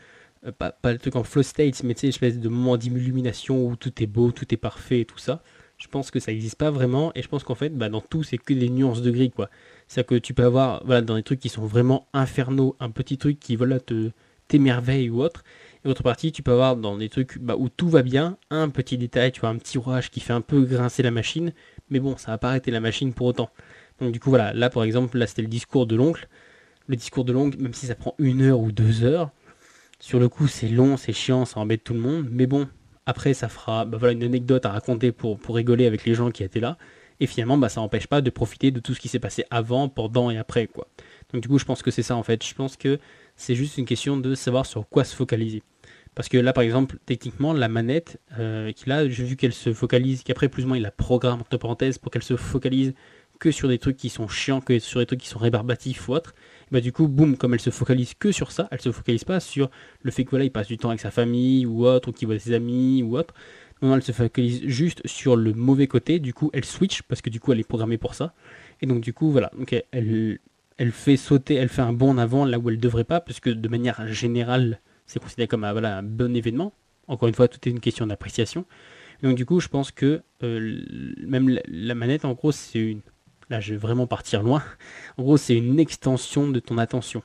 Euh, 0.46 0.52
pas, 0.52 0.72
pas, 0.72 0.92
le 0.92 0.98
truc 0.98 1.16
en 1.16 1.24
flow 1.24 1.44
state, 1.44 1.84
mais 1.84 1.94
tu 1.94 2.02
sais, 2.02 2.08
l'espèce 2.08 2.40
de 2.40 2.50
moment 2.50 2.78
d'illumination 2.78 3.66
où 3.66 3.76
tout 3.76 4.02
est 4.02 4.08
beau, 4.08 4.32
tout 4.32 4.52
est 4.54 4.58
parfait 4.58 5.02
et 5.02 5.06
tout 5.06 5.20
ça. 5.20 5.44
Je 5.78 5.88
pense 5.88 6.12
que 6.12 6.20
ça 6.20 6.32
n'existe 6.32 6.58
pas 6.58 6.72
vraiment 6.72 7.12
et 7.16 7.22
je 7.22 7.28
pense 7.28 7.44
qu'en 7.44 7.56
fait, 7.56 7.70
bah, 7.70 7.90
dans 7.90 8.02
tout, 8.02 8.24
c'est 8.24 8.38
que 8.38 8.54
des 8.54 8.70
nuances 8.70 9.02
de 9.02 9.12
gris, 9.12 9.32
quoi. 9.32 9.50
C'est-à-dire 9.88 10.08
que 10.08 10.16
tu 10.16 10.34
peux 10.34 10.44
avoir, 10.44 10.84
voilà, 10.86 11.02
dans 11.02 11.16
des 11.16 11.24
trucs 11.24 11.40
qui 11.40 11.50
sont 11.50 11.66
vraiment 11.66 12.08
infernaux, 12.14 12.76
un 12.80 12.90
petit 12.90 13.18
truc 13.18 13.40
qui, 13.40 13.56
voilà, 13.56 13.80
te 13.80 14.12
t'émerveille 14.48 15.10
ou 15.10 15.22
autre. 15.22 15.44
Et 15.84 15.90
autre 15.90 16.04
partie, 16.04 16.32
tu 16.32 16.44
peux 16.44 16.52
avoir 16.52 16.76
dans 16.76 16.98
des 16.98 17.10
trucs 17.10 17.40
bah, 17.40 17.56
où 17.58 17.70
tout 17.70 17.90
va 17.90 18.04
bien, 18.04 18.38
un 18.50 18.70
petit 18.70 18.98
détail, 18.98 19.32
tu 19.32 19.42
vois, 19.42 19.50
un 19.50 19.58
petit 19.58 19.78
orage 19.78 20.12
qui 20.12 20.20
fait 20.20 20.34
un 20.34 20.42
peu 20.42 20.62
grincer 20.62 21.04
la 21.04 21.12
machine, 21.12 21.54
mais 21.90 22.00
bon, 22.00 22.18
ça 22.18 22.32
va 22.32 22.38
pas 22.38 22.50
arrêter 22.50 22.72
la 22.72 22.80
machine 22.80 23.14
pour 23.14 23.28
autant. 23.28 23.50
Donc 24.00 24.12
du 24.12 24.20
coup, 24.20 24.30
voilà, 24.30 24.54
là 24.54 24.70
par 24.70 24.84
exemple, 24.84 25.18
là 25.18 25.28
c'était 25.28 25.42
le 25.42 25.48
discours 25.48 25.88
de 25.88 25.96
l'oncle. 25.96 26.28
Le 26.88 26.96
discours 26.96 27.26
de 27.26 27.32
l'oncle, 27.32 27.60
même 27.60 27.74
si 27.74 27.88
ça 27.88 27.96
prend 27.96 28.16
une 28.20 28.42
heure 28.42 28.60
ou 28.60 28.72
deux 28.72 29.04
heures, 29.04 29.32
sur 30.00 30.20
le 30.20 30.30
coup 30.30 30.48
c'est 30.48 30.68
long, 30.68 30.98
c'est 30.98 31.14
chiant, 31.14 31.46
ça 31.46 31.60
embête 31.60 31.84
tout 31.84 31.94
le 31.94 32.00
monde, 32.00 32.28
mais 32.30 32.48
bon, 32.48 32.68
après, 33.06 33.34
ça 33.34 33.50
fera 33.50 33.86
bah 33.86 33.98
voilà, 33.98 34.14
une 34.14 34.24
anecdote 34.24 34.66
à 34.66 34.70
raconter 34.70 35.12
pour, 35.12 35.40
pour 35.40 35.56
rigoler 35.56 35.86
avec 35.86 36.06
les 36.06 36.14
gens 36.14 36.32
qui 36.32 36.44
étaient 36.44 36.60
là. 36.60 36.78
Et 37.20 37.28
finalement, 37.28 37.58
bah, 37.58 37.70
ça 37.70 37.82
n'empêche 37.82 38.08
pas 38.08 38.22
de 38.22 38.30
profiter 38.30 38.72
de 38.72 38.80
tout 38.80 38.94
ce 38.94 39.00
qui 39.00 39.08
s'est 39.08 39.20
passé 39.20 39.44
avant, 39.50 39.90
pendant 39.90 40.32
et 40.32 40.38
après. 40.38 40.68
Quoi. 40.68 40.88
Donc 41.34 41.42
du 41.42 41.48
coup, 41.48 41.60
je 41.60 41.66
pense 41.66 41.82
que 41.82 41.92
c'est 41.92 42.04
ça 42.04 42.16
en 42.16 42.24
fait. 42.24 42.46
Je 42.46 42.54
pense 42.54 42.78
que 42.78 43.00
c'est 43.36 43.56
juste 43.56 43.78
une 43.78 43.86
question 43.86 44.18
de 44.18 44.36
savoir 44.36 44.66
sur 44.66 44.88
quoi 44.88 45.04
se 45.04 45.16
focaliser. 45.16 45.64
Parce 46.14 46.28
que 46.28 46.38
là, 46.38 46.52
par 46.52 46.64
exemple, 46.64 46.98
techniquement, 47.06 47.54
la 47.54 47.70
manette 47.70 48.20
euh, 48.38 48.72
qu'il 48.74 48.92
a, 48.92 49.08
j'ai 49.08 49.24
vu 49.24 49.38
qu'elle 49.38 49.54
se 49.54 49.74
focalise, 49.74 50.24
qu'après 50.24 50.50
plus 50.50 50.66
ou 50.66 50.68
moins 50.68 50.78
il 50.78 50.84
la 50.84 50.92
programme 50.92 51.40
entre 51.40 51.56
parenthèses 51.58 51.98
pour 51.98 52.12
qu'elle 52.12 52.24
se 52.24 52.36
focalise 52.36 52.94
que 53.40 53.50
sur 53.50 53.70
des 53.70 53.80
trucs 53.80 53.98
qui 53.98 54.10
sont 54.10 54.28
chiants, 54.28 54.62
que 54.62 54.78
sur 54.80 55.00
des 55.00 55.06
trucs 55.06 55.22
qui 55.22 55.30
sont 55.30 55.40
rébarbatifs 55.40 56.08
ou 56.10 56.14
autres 56.14 56.36
bah 56.72 56.80
du 56.80 56.94
coup, 56.94 57.08
boum, 57.08 57.38
comme 57.38 57.54
elle 57.54 57.60
se 57.60 57.70
focalise 57.70 58.14
que 58.14 58.32
sur 58.32 58.52
ça, 58.52 58.68
elle 58.72 58.80
se 58.80 58.92
focalise 58.92 59.26
pas 59.26 59.40
sur 59.40 59.70
le 60.02 60.12
fait 60.12 60.24
que 60.24 60.30
voilà, 60.32 60.46
il 60.46 60.52
passe 60.52 60.68
du 60.68 60.78
temps 60.78 60.90
avec 60.90 61.02
sa 61.02 61.12
famille 61.12 61.66
ou 61.66 61.86
autre, 61.86 62.10
ou 62.10 62.12
qu'il 62.14 62.28
voit 62.28 62.40
ses 62.40 62.54
amis 62.54 63.04
ou 63.04 63.18
autre. 63.18 63.34
Non, 63.82 63.96
elle 63.96 64.04
se 64.04 64.12
focalise 64.12 64.62
juste 64.66 65.06
sur 65.06 65.36
le 65.36 65.54
mauvais 65.54 65.88
côté. 65.88 66.20
Du 66.20 66.34
coup, 66.34 66.50
elle 66.54 66.64
switch 66.66 67.02
parce 67.04 67.22
que 67.22 67.30
du 67.30 67.40
coup, 67.40 67.52
elle 67.52 67.60
est 67.60 67.68
programmée 67.68 67.98
pour 67.98 68.16
ça. 68.16 68.34
Et 68.82 68.86
donc, 68.86 69.02
du 69.02 69.12
coup, 69.14 69.32
voilà, 69.32 69.52
donc 69.58 69.76
elle, 69.92 70.40
elle 70.82 70.92
fait 70.92 71.16
sauter, 71.16 71.54
elle 71.54 71.70
fait 71.70 71.84
un 71.84 71.94
bond 71.94 72.10
en 72.10 72.18
avant 72.18 72.44
là 72.44 72.58
où 72.58 72.68
elle 72.72 72.80
devrait 72.80 73.04
pas, 73.04 73.22
parce 73.22 73.40
que 73.40 73.52
de 73.52 73.70
manière 73.70 74.08
générale, 74.08 74.82
c'est 75.06 75.22
considéré 75.22 75.48
comme 75.48 75.64
un, 75.64 76.02
bon 76.02 76.36
événement. 76.36 76.74
Encore 77.08 77.28
une 77.30 77.36
fois, 77.36 77.48
tout 77.48 77.60
est 77.70 77.72
une 77.72 77.80
question 77.80 78.08
d'appréciation. 78.08 78.66
Donc, 79.22 79.36
du 79.36 79.46
coup, 79.46 79.60
je 79.60 79.68
pense 79.68 79.92
que 79.92 80.24
euh, 80.42 80.82
même 81.24 81.60
la, 81.68 81.94
manette, 81.94 82.26
en 82.26 82.34
gros, 82.34 82.52
c'est 82.52 82.80
une 82.80 83.02
là 83.52 83.60
je 83.60 83.74
vais 83.74 83.78
vraiment 83.78 84.08
partir 84.08 84.42
loin. 84.42 84.64
En 85.20 85.24
gros, 85.24 85.38
c'est 85.38 85.56
une 85.56 85.80
extension 85.80 86.50
de 86.50 86.60
ton 86.60 86.80
attention. 86.80 87.22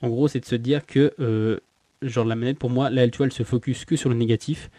En 0.00 0.08
gros, 0.08 0.26
c'est 0.26 0.40
de 0.40 0.46
se 0.46 0.56
dire 0.56 0.86
que, 0.86 1.12
euh, 1.20 1.60
genre 2.00 2.24
la 2.24 2.36
manette, 2.36 2.58
pour 2.58 2.70
moi, 2.70 2.88
là, 2.88 3.06
tu 3.06 3.18
vois, 3.18 3.26
elle 3.26 3.32
se 3.32 3.42
focus 3.42 3.84
que 3.84 3.96
sur 3.96 4.08
le 4.08 4.16
négatif, 4.16 4.70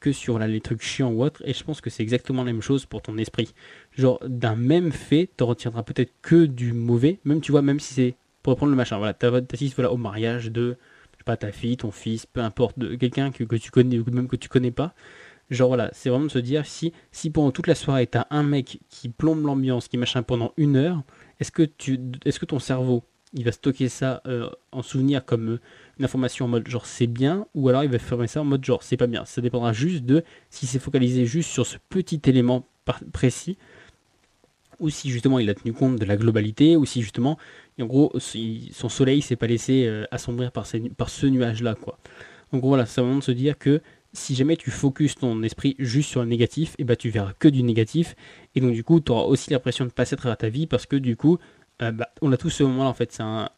que 0.00 0.10
sur 0.10 0.38
les 0.40 0.60
trucs 0.60 0.82
chiants 0.82 1.12
ou 1.12 1.22
autres, 1.22 1.42
et 1.44 1.52
je 1.52 1.62
pense 1.62 1.80
que 1.80 1.90
c'est 1.90 2.02
exactement 2.02 2.42
la 2.42 2.52
même 2.52 2.62
chose 2.62 2.86
pour 2.86 3.02
ton 3.02 3.18
esprit. 3.18 3.54
Genre, 3.98 4.18
d'un 4.24 4.56
même 4.56 4.92
fait, 4.92 5.28
tu 5.36 5.44
retiendras 5.44 5.82
peut-être 5.82 6.14
que 6.22 6.46
du 6.46 6.72
mauvais, 6.72 7.18
même, 7.24 7.40
tu 7.40 7.52
vois, 7.52 7.62
même 7.62 7.80
si 7.80 7.92
c'est, 7.94 8.14
pour 8.42 8.52
reprendre 8.52 8.70
le 8.70 8.76
machin, 8.76 8.96
voilà, 8.96 9.12
tu 9.12 9.26
assistes 9.52 9.74
voilà, 9.74 9.92
au 9.92 9.96
mariage 9.96 10.50
de, 10.50 10.76
je 11.12 11.18
sais 11.18 11.24
pas, 11.24 11.36
ta 11.36 11.52
fille, 11.52 11.76
ton 11.76 11.90
fils, 11.90 12.24
peu 12.24 12.40
importe, 12.40 12.78
de 12.78 12.94
quelqu'un 12.94 13.30
que, 13.30 13.44
que 13.44 13.56
tu 13.56 13.70
connais 13.70 13.98
ou 13.98 14.04
même 14.10 14.28
que 14.28 14.36
tu 14.36 14.48
connais 14.48 14.70
pas, 14.70 14.94
Genre 15.50 15.68
voilà, 15.68 15.88
c'est 15.92 16.10
vraiment 16.10 16.26
de 16.26 16.30
se 16.30 16.38
dire 16.38 16.66
si, 16.66 16.92
si 17.10 17.30
pendant 17.30 17.50
toute 17.52 17.66
la 17.66 17.74
soirée 17.74 18.06
t'as 18.06 18.26
un 18.30 18.42
mec 18.42 18.80
qui 18.90 19.08
plombe 19.08 19.44
l'ambiance, 19.46 19.88
qui 19.88 19.96
machin 19.96 20.22
pendant 20.22 20.52
une 20.58 20.76
heure, 20.76 21.02
est-ce 21.40 21.50
que, 21.50 21.62
tu, 21.62 21.98
est-ce 22.26 22.38
que 22.38 22.44
ton 22.44 22.58
cerveau 22.58 23.02
il 23.34 23.44
va 23.44 23.52
stocker 23.52 23.88
ça 23.88 24.22
euh, 24.26 24.48
en 24.72 24.82
souvenir 24.82 25.24
comme 25.24 25.50
euh, 25.50 25.60
une 25.98 26.04
information 26.04 26.46
en 26.46 26.48
mode 26.48 26.66
genre 26.66 26.86
c'est 26.86 27.06
bien 27.06 27.46
ou 27.54 27.68
alors 27.68 27.84
il 27.84 27.90
va 27.90 27.98
fermer 27.98 28.26
ça 28.26 28.40
en 28.40 28.44
mode 28.44 28.64
genre 28.64 28.82
c'est 28.82 28.96
pas 28.96 29.06
bien. 29.06 29.24
Ça 29.24 29.40
dépendra 29.40 29.72
juste 29.72 30.04
de 30.04 30.22
si 30.50 30.66
c'est 30.66 30.78
focalisé 30.78 31.26
juste 31.26 31.50
sur 31.50 31.66
ce 31.66 31.76
petit 31.88 32.20
élément 32.26 32.66
précis 33.12 33.58
ou 34.78 34.90
si 34.90 35.10
justement 35.10 35.38
il 35.38 35.50
a 35.50 35.54
tenu 35.54 35.72
compte 35.72 35.96
de 35.96 36.04
la 36.04 36.16
globalité 36.16 36.76
ou 36.76 36.84
si 36.84 37.02
justement 37.02 37.38
en 37.80 37.86
gros 37.86 38.12
son 38.18 38.88
soleil 38.88 39.22
s'est 39.22 39.36
pas 39.36 39.46
laissé 39.46 39.86
euh, 39.86 40.04
assombrir 40.10 40.52
par, 40.52 40.66
ce 40.66 41.26
nuage 41.26 41.62
là 41.62 41.74
quoi. 41.74 41.98
Gros 42.52 42.68
voilà, 42.68 42.86
c'est 42.86 43.00
vraiment 43.00 43.18
de 43.18 43.22
se 43.22 43.32
dire 43.32 43.58
que 43.58 43.82
si 44.12 44.34
jamais 44.34 44.56
tu 44.56 44.70
focuses 44.70 45.14
ton 45.16 45.42
esprit 45.42 45.76
juste 45.78 46.08
sur 46.10 46.22
le 46.22 46.28
négatif, 46.28 46.74
eh 46.78 46.84
ben 46.84 46.96
tu 46.96 47.10
verras 47.10 47.32
que 47.38 47.48
du 47.48 47.62
négatif. 47.62 48.16
Et 48.54 48.60
donc 48.60 48.72
du 48.72 48.82
coup, 48.82 49.00
tu 49.00 49.12
auras 49.12 49.24
aussi 49.24 49.50
l'impression 49.50 49.84
de 49.84 49.90
passer 49.90 50.14
à 50.14 50.16
travers 50.16 50.38
ta 50.38 50.48
vie 50.48 50.66
parce 50.66 50.86
que 50.86 50.96
du 50.96 51.16
coup, 51.16 51.38
euh, 51.82 51.92
bah, 51.92 52.08
on 52.22 52.32
a 52.32 52.36
tous 52.36 52.50
ce 52.50 52.62
moment-là 52.64 52.88
en 52.88 52.94
fait. 52.94 53.12
C'est 53.12 53.22
un, 53.22 53.50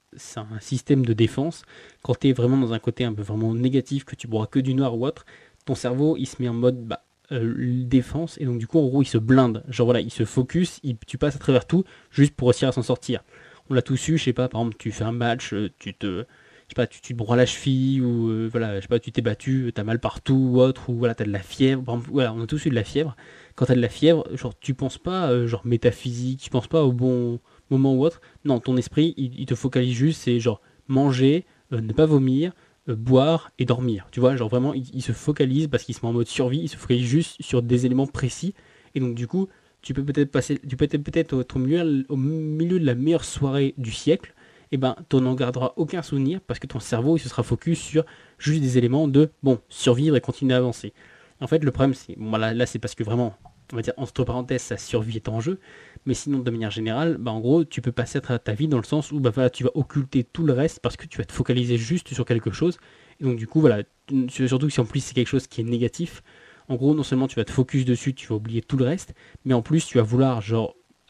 système 0.59 1.07
de 1.07 1.13
défense. 1.13 1.63
Quand 2.03 2.19
tu 2.19 2.29
es 2.29 2.33
vraiment 2.33 2.57
dans 2.57 2.73
un 2.73 2.81
côté 2.81 3.05
un 3.05 3.15
peu 3.15 3.23
vraiment 3.23 3.55
négatif, 3.55 4.05
que 4.05 4.17
tu 4.17 4.27
bois 4.27 4.49
que 4.49 4.59
du 4.59 4.75
noir 4.75 4.97
ou 4.99 5.07
autre, 5.07 5.25
ton 5.67 5.77
cerveau 5.77 6.17
il 6.17 6.27
se 6.27 6.43
met 6.43 6.49
en 6.49 6.55
mode 6.55 6.85
bah, 6.85 7.05
euh, 7.33 7.85
défense 7.85 8.37
et 8.41 8.45
donc 8.45 8.59
du 8.59 8.67
coup 8.67 8.79
en 8.79 8.87
gros 8.87 9.03
il 9.03 9.07
se 9.07 9.19
blinde. 9.19 9.63
Genre 9.69 9.87
voilà, 9.87 10.01
il 10.01 10.11
se 10.11 10.25
focus, 10.25 10.81
tu 11.07 11.19
passes 11.19 11.37
à 11.37 11.39
travers 11.39 11.67
tout 11.67 11.85
juste 12.11 12.35
pour 12.35 12.49
réussir 12.49 12.69
à 12.69 12.73
s'en 12.73 12.83
sortir. 12.83 13.23
On 13.69 13.75
l'a 13.75 13.83
tous 13.83 14.09
eu, 14.09 14.19
je 14.19 14.25
sais 14.25 14.33
pas, 14.33 14.49
par 14.49 14.61
exemple 14.61 14.77
tu 14.79 14.91
fais 14.91 15.05
un 15.05 15.13
match, 15.13 15.53
euh, 15.53 15.71
tu 15.79 15.95
te 15.95 16.25
sais 16.69 16.75
pas, 16.75 16.87
tu, 16.87 17.01
te 17.01 17.13
broies 17.15 17.37
la 17.37 17.47
cheville 17.47 18.01
ou 18.01 18.31
euh, 18.31 18.49
voilà, 18.51 18.77
je 18.77 18.83
sais 18.83 18.89
pas, 18.89 18.99
tu 18.99 19.13
t'es 19.13 19.23
battu, 19.23 19.71
t'as 19.75 19.85
mal 19.85 20.01
partout 20.01 20.35
ou 20.35 20.61
autre, 20.61 20.91
ou 20.91 20.95
voilà, 20.95 21.15
t'as 21.15 21.25
de 21.25 21.31
la 21.31 21.41
fièvre. 21.41 21.83
voilà, 22.11 22.33
on 22.33 22.43
a 22.43 22.47
tous 22.47 22.67
eu 22.67 22.71
de 22.71 22.75
la 22.75 22.85
fièvre. 22.85 23.17
Quand 23.55 23.67
t'as 23.67 23.75
de 23.75 23.81
la 23.81 23.89
fièvre, 23.89 24.25
genre 24.37 24.59
tu 24.59 24.75
penses 24.75 24.99
pas 24.99 25.47
genre 25.47 25.63
métaphysique, 25.65 26.41
tu 26.41 26.51
penses 26.51 26.69
pas 26.69 26.83
au 26.85 26.93
bon 26.93 27.41
moment 27.71 27.95
ou 27.95 28.05
autre. 28.05 28.21
Non, 28.45 28.59
ton 28.61 28.77
esprit, 28.77 29.15
il, 29.17 29.47
te 29.47 29.55
focalise 29.55 29.95
juste, 29.95 30.23
c'est 30.23 30.41
genre 30.41 30.61
manger, 30.89 31.45
ne 31.71 31.93
pas 31.93 32.07
vomir, 32.07 32.53
boire 32.95 33.51
et 33.59 33.65
dormir. 33.65 34.07
Tu 34.11 34.21
vois, 34.21 34.37
genre 34.37 34.49
vraiment, 34.49 34.75
il, 34.75 35.03
se 35.03 35.13
focalise 35.13 35.69
parce 35.69 35.85
qu'il 35.85 35.95
se 35.95 36.01
met 36.03 36.09
en 36.09 36.13
mode 36.13 36.29
survie, 36.29 36.61
il 36.61 36.69
se 36.69 36.77
focalise 36.77 37.07
juste 37.07 37.37
sur 37.41 37.63
des 37.63 37.87
éléments 37.87 38.07
précis. 38.07 38.55
Et 38.95 39.01
donc 39.01 39.15
du 39.15 39.27
coup, 39.27 39.49
tu 39.83 39.95
peux 39.95 40.05
peut-être 40.05 40.31
passer, 40.31 40.59
tu 40.69 40.77
peux 40.77 40.87
peut-être 40.87 41.33
au, 41.33 41.59
milieu, 41.59 42.05
au 42.09 42.17
milieu 42.17 42.79
de 42.79 42.85
la 42.87 42.95
meilleure 42.95 43.25
soirée 43.25 43.75
du 43.79 43.93
siècle 43.93 44.35
eh 44.73 44.77
ben, 44.77 44.97
tu 45.09 45.17
n'en 45.17 45.35
garderas 45.35 45.73
aucun 45.77 46.03
souvenir 46.03 46.41
parce 46.41 46.61
que 46.61 46.67
ton 46.67 46.81
cerveau 46.81 47.17
il 47.17 47.21
se 47.21 47.29
sera 47.29 47.43
focus 47.43 47.81
sur 47.81 48.05
juste 48.39 48.61
des 48.61 48.79
éléments 48.79 49.09
de 49.09 49.31
bon, 49.43 49.59
survivre 49.69 50.17
et 50.17 50.21
continuer 50.21 50.55
à 50.55 50.59
avancer. 50.59 50.93
En 51.41 51.47
fait, 51.47 51.65
le 51.65 51.71
problème, 51.71 51.95
c'est 51.95 52.17
bon, 52.19 52.37
là, 52.37 52.67
c'est 52.67 52.79
parce 52.79 52.95
que 52.95 53.03
vraiment, 53.03 53.35
on 53.73 53.77
va 53.77 53.83
dire 53.83 53.95
entre 53.97 54.25
parenthèses, 54.25 54.63
sa 54.63 54.77
survie 54.77 55.17
est 55.17 55.29
en 55.29 55.41
jeu, 55.41 55.61
mais 56.07 56.15
sinon, 56.15 56.39
de 56.39 56.51
manière 56.51 56.71
générale, 56.71 57.17
bah, 57.19 57.31
en 57.31 57.41
gros, 57.41 57.65
tu 57.65 57.81
peux 57.83 57.93
passer 57.93 58.21
à 58.29 58.39
ta 58.39 58.53
vie 58.53 58.69
dans 58.69 58.79
le 58.79 58.85
sens 58.85 59.13
où 59.13 59.21
bah, 59.21 59.51
tu 59.51 59.65
vas 59.65 59.71
occulter 59.75 60.25
tout 60.25 60.45
le 60.45 60.53
reste 60.53 60.81
parce 60.81 60.97
que 60.97 61.07
tu 61.07 61.19
vas 61.19 61.25
te 61.25 61.33
focaliser 61.33 61.77
juste 61.77 62.13
sur 62.13 62.25
quelque 62.25 62.51
chose. 62.51 62.79
Et 63.21 63.25
donc, 63.25 63.37
du 63.37 63.47
coup, 63.47 63.61
voilà, 63.61 63.83
surtout 64.29 64.71
si 64.71 64.81
en 64.81 64.87
plus 64.87 65.01
c'est 65.01 65.15
quelque 65.15 65.29
chose 65.29 65.47
qui 65.47 65.61
est 65.61 65.65
négatif, 65.65 66.23
en 66.69 66.77
gros, 66.77 66.95
non 66.95 67.03
seulement 67.03 67.27
tu 67.27 67.37
vas 67.37 67.45
te 67.45 67.51
focus 67.51 67.85
dessus, 67.85 68.15
tu 68.15 68.29
vas 68.29 68.37
oublier 68.37 68.63
tout 68.63 68.77
le 68.77 68.85
reste, 68.85 69.15
mais 69.45 69.55
en 69.55 69.63
plus, 69.63 69.87
tu 69.87 69.99
vas 69.99 70.05
vouloir, 70.05 70.43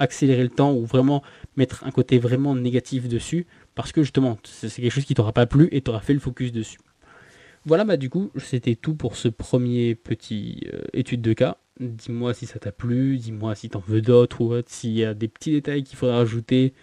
accélérer 0.00 0.42
le 0.42 0.48
temps 0.48 0.72
ou 0.72 0.84
vraiment 0.84 1.22
mettre 1.56 1.84
un 1.84 1.90
côté 1.90 2.18
vraiment 2.18 2.54
négatif 2.56 3.06
dessus 3.06 3.46
parce 3.74 3.92
que 3.92 4.02
justement 4.02 4.38
c'est 4.44 4.74
quelque 4.74 4.90
chose 4.90 5.04
qui 5.04 5.14
t'aura 5.14 5.32
pas 5.32 5.46
plu 5.46 5.68
et 5.72 5.82
t'aura 5.82 6.00
fait 6.00 6.14
le 6.14 6.20
focus 6.20 6.52
dessus. 6.52 6.78
Voilà, 7.70 7.84
bah 7.84 7.96
du 7.96 8.10
coup, 8.10 8.32
c'était 8.36 8.74
tout 8.74 8.96
pour 8.96 9.14
ce 9.14 9.28
premier 9.28 9.94
petit 9.94 10.66
euh, 10.74 10.82
étude 10.92 11.22
de 11.22 11.32
cas. 11.34 11.56
Dis-moi 11.78 12.34
si 12.34 12.46
ça 12.46 12.58
t'a 12.58 12.72
plu, 12.72 13.16
dis-moi 13.16 13.54
si 13.54 13.68
t'en 13.68 13.78
veux 13.78 14.02
d'autres 14.02 14.40
ou 14.40 14.60
s'il 14.66 14.90
y 14.90 15.04
a 15.04 15.14
des 15.14 15.28
petits 15.28 15.52
détails 15.52 15.84
qu'il 15.84 15.96
faudrait 15.96 16.16
rajouter 16.16 16.74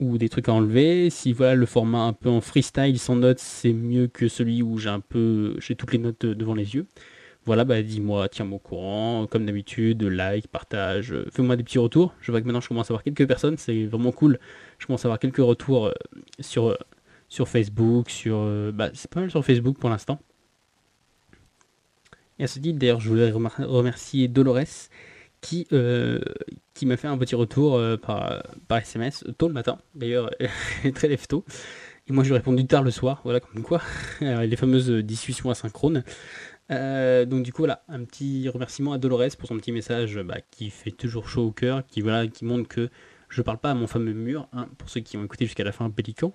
ou 0.00 0.16
des 0.16 0.30
trucs 0.30 0.48
à 0.48 0.54
enlever. 0.54 1.10
Si 1.10 1.34
voilà 1.34 1.54
le 1.54 1.66
format 1.66 2.04
un 2.04 2.14
peu 2.14 2.30
en 2.30 2.40
freestyle 2.40 2.98
sans 2.98 3.16
notes, 3.16 3.40
c'est 3.40 3.74
mieux 3.74 4.06
que 4.06 4.26
celui 4.26 4.62
où 4.62 4.78
j'ai 4.78 4.88
un 4.88 5.00
peu 5.00 5.54
j'ai 5.58 5.76
toutes 5.76 5.92
les 5.92 5.98
notes 5.98 6.24
devant 6.24 6.54
les 6.54 6.76
yeux. 6.76 6.86
Voilà, 7.44 7.64
bah 7.64 7.82
dis-moi, 7.82 8.30
tiens-moi 8.30 8.56
au 8.56 8.58
courant, 8.58 9.26
comme 9.26 9.44
d'habitude, 9.44 10.02
like, 10.02 10.48
partage, 10.48 11.12
euh, 11.12 11.26
fais-moi 11.30 11.56
des 11.56 11.62
petits 11.62 11.78
retours. 11.78 12.14
Je 12.22 12.30
vois 12.32 12.40
que 12.40 12.46
maintenant 12.46 12.62
je 12.62 12.68
commence 12.68 12.90
à 12.90 12.92
avoir 12.94 13.02
quelques 13.02 13.28
personnes, 13.28 13.58
c'est 13.58 13.84
vraiment 13.84 14.12
cool. 14.12 14.38
Je 14.78 14.86
commence 14.86 15.04
à 15.04 15.08
avoir 15.08 15.18
quelques 15.18 15.38
retours 15.38 15.88
euh, 15.88 15.92
sur, 16.40 16.78
sur 17.32 17.48
Facebook, 17.48 18.10
sur. 18.10 18.44
Bah, 18.72 18.90
c'est 18.94 19.10
pas 19.10 19.20
mal 19.20 19.30
sur 19.30 19.44
Facebook 19.44 19.78
pour 19.78 19.90
l'instant. 19.90 20.20
Et 22.38 22.44
à 22.44 22.46
ce 22.46 22.58
titre, 22.58 22.78
d'ailleurs, 22.78 23.00
je 23.00 23.08
voulais 23.08 23.30
remercier 23.30 24.28
Dolores 24.28 24.88
qui, 25.40 25.66
qui 26.74 26.86
m'a 26.86 26.96
fait 26.96 27.08
un 27.08 27.16
petit 27.16 27.34
retour 27.34 27.80
par, 28.02 28.42
par 28.68 28.78
SMS 28.78 29.24
tôt 29.38 29.48
le 29.48 29.54
matin. 29.54 29.78
D'ailleurs, 29.94 30.30
très 30.94 31.08
lève 31.08 31.26
tôt. 31.26 31.44
Et 32.08 32.12
moi, 32.12 32.24
je 32.24 32.30
lui 32.30 32.34
ai 32.34 32.38
répondu 32.38 32.66
tard 32.66 32.82
le 32.82 32.90
soir, 32.90 33.20
voilà, 33.24 33.40
comme 33.40 33.62
quoi. 33.62 33.80
les 34.20 34.56
fameuses 34.56 34.90
discussions 34.90 35.50
asynchrones. 35.50 36.02
Euh, 36.70 37.24
donc 37.24 37.42
du 37.42 37.52
coup 37.52 37.62
voilà, 37.62 37.82
un 37.88 38.04
petit 38.04 38.48
remerciement 38.48 38.92
à 38.92 38.98
Dolores 38.98 39.36
pour 39.38 39.48
son 39.48 39.56
petit 39.58 39.72
message 39.72 40.18
bah, 40.20 40.38
qui 40.50 40.70
fait 40.70 40.90
toujours 40.90 41.28
chaud 41.28 41.46
au 41.46 41.52
cœur, 41.52 41.84
qui 41.86 42.00
voilà, 42.00 42.26
qui 42.26 42.44
montre 42.44 42.68
que 42.68 42.88
je 43.32 43.42
parle 43.42 43.58
pas 43.58 43.70
à 43.70 43.74
mon 43.74 43.86
fameux 43.86 44.12
mur, 44.12 44.46
hein, 44.52 44.68
pour 44.78 44.90
ceux 44.90 45.00
qui 45.00 45.16
ont 45.16 45.24
écouté 45.24 45.46
jusqu'à 45.46 45.64
la 45.64 45.72
fin 45.72 45.88
Pélican. 45.90 46.34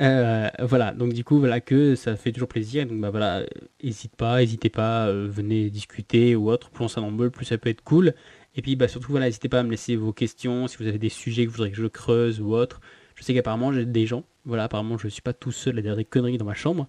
Euh, 0.00 0.48
voilà, 0.60 0.92
donc 0.92 1.12
du 1.14 1.24
coup 1.24 1.38
voilà 1.38 1.60
que 1.60 1.94
ça 1.94 2.14
fait 2.16 2.30
toujours 2.30 2.48
plaisir. 2.48 2.86
Donc 2.86 3.00
bah 3.00 3.10
voilà, 3.10 3.44
hésite 3.80 4.14
pas, 4.16 4.38
n'hésitez 4.38 4.68
pas, 4.68 5.08
euh, 5.08 5.26
venez 5.30 5.70
discuter 5.70 6.36
ou 6.36 6.50
autre. 6.50 6.70
Plus 6.70 6.84
on 6.84 6.88
s'en 6.88 7.16
plus 7.30 7.46
ça 7.46 7.58
peut 7.58 7.70
être 7.70 7.82
cool. 7.82 8.14
Et 8.54 8.62
puis 8.62 8.76
bah 8.76 8.88
surtout 8.88 9.10
voilà, 9.10 9.26
n'hésitez 9.26 9.48
pas 9.48 9.60
à 9.60 9.62
me 9.62 9.70
laisser 9.70 9.96
vos 9.96 10.12
questions 10.12 10.66
si 10.68 10.76
vous 10.76 10.86
avez 10.86 10.98
des 10.98 11.08
sujets 11.08 11.44
que 11.44 11.50
vous 11.50 11.56
voudrez 11.56 11.70
que 11.70 11.76
je 11.76 11.86
creuse 11.86 12.40
ou 12.40 12.54
autre. 12.54 12.80
Je 13.14 13.24
sais 13.24 13.32
qu'apparemment 13.32 13.72
j'ai 13.72 13.86
des 13.86 14.06
gens, 14.06 14.24
voilà, 14.44 14.64
apparemment 14.64 14.98
je 14.98 15.08
suis 15.08 15.22
pas 15.22 15.32
tout 15.32 15.52
seul 15.52 15.78
à 15.78 15.82
dire 15.82 15.96
des 15.96 16.04
conneries 16.04 16.36
dans 16.36 16.44
ma 16.44 16.54
chambre 16.54 16.86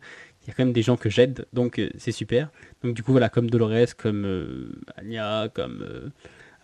il 0.48 0.52
y 0.52 0.54
a 0.54 0.54
quand 0.56 0.64
même 0.64 0.74
des 0.74 0.82
gens 0.82 0.96
que 0.96 1.10
j'aide, 1.10 1.46
donc 1.52 1.78
euh, 1.78 1.90
c'est 1.98 2.14
super. 2.14 2.50
Donc 2.82 2.96
du 2.96 3.04
coup 3.04 3.12
voilà, 3.12 3.28
comme 3.28 3.50
Dolores, 3.50 3.98
comme 3.98 4.26
euh, 4.26 4.82
Anya, 4.96 5.50
comme 5.54 5.82
euh, 5.82 6.10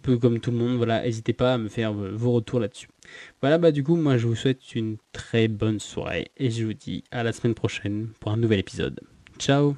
peu 0.04 0.18
comme 0.18 0.40
tout 0.40 0.52
le 0.52 0.58
monde, 0.58 0.78
voilà, 0.78 1.02
n'hésitez 1.02 1.34
pas 1.34 1.54
à 1.54 1.58
me 1.58 1.70
faire 1.70 1.94
vos 1.94 2.32
retours 2.34 2.60
là-dessus. 2.60 2.90
Voilà, 3.42 3.58
bah 3.58 3.72
du 3.72 3.84
coup 3.84 3.96
moi 3.96 4.18
je 4.18 4.28
vous 4.28 4.36
souhaite 4.36 4.76
une 4.76 4.98
très 5.12 5.48
bonne 5.48 5.80
soirée 5.80 6.32
et 6.38 6.52
je 6.52 6.66
vous 6.66 6.74
dis 6.74 7.04
à 7.12 7.24
la 7.24 7.34
semaine 7.34 7.56
prochaine 7.56 8.10
pour 8.20 8.32
un 8.32 8.38
nouvel 8.38 8.60
épisode. 8.60 9.00
Ciao 9.40 9.76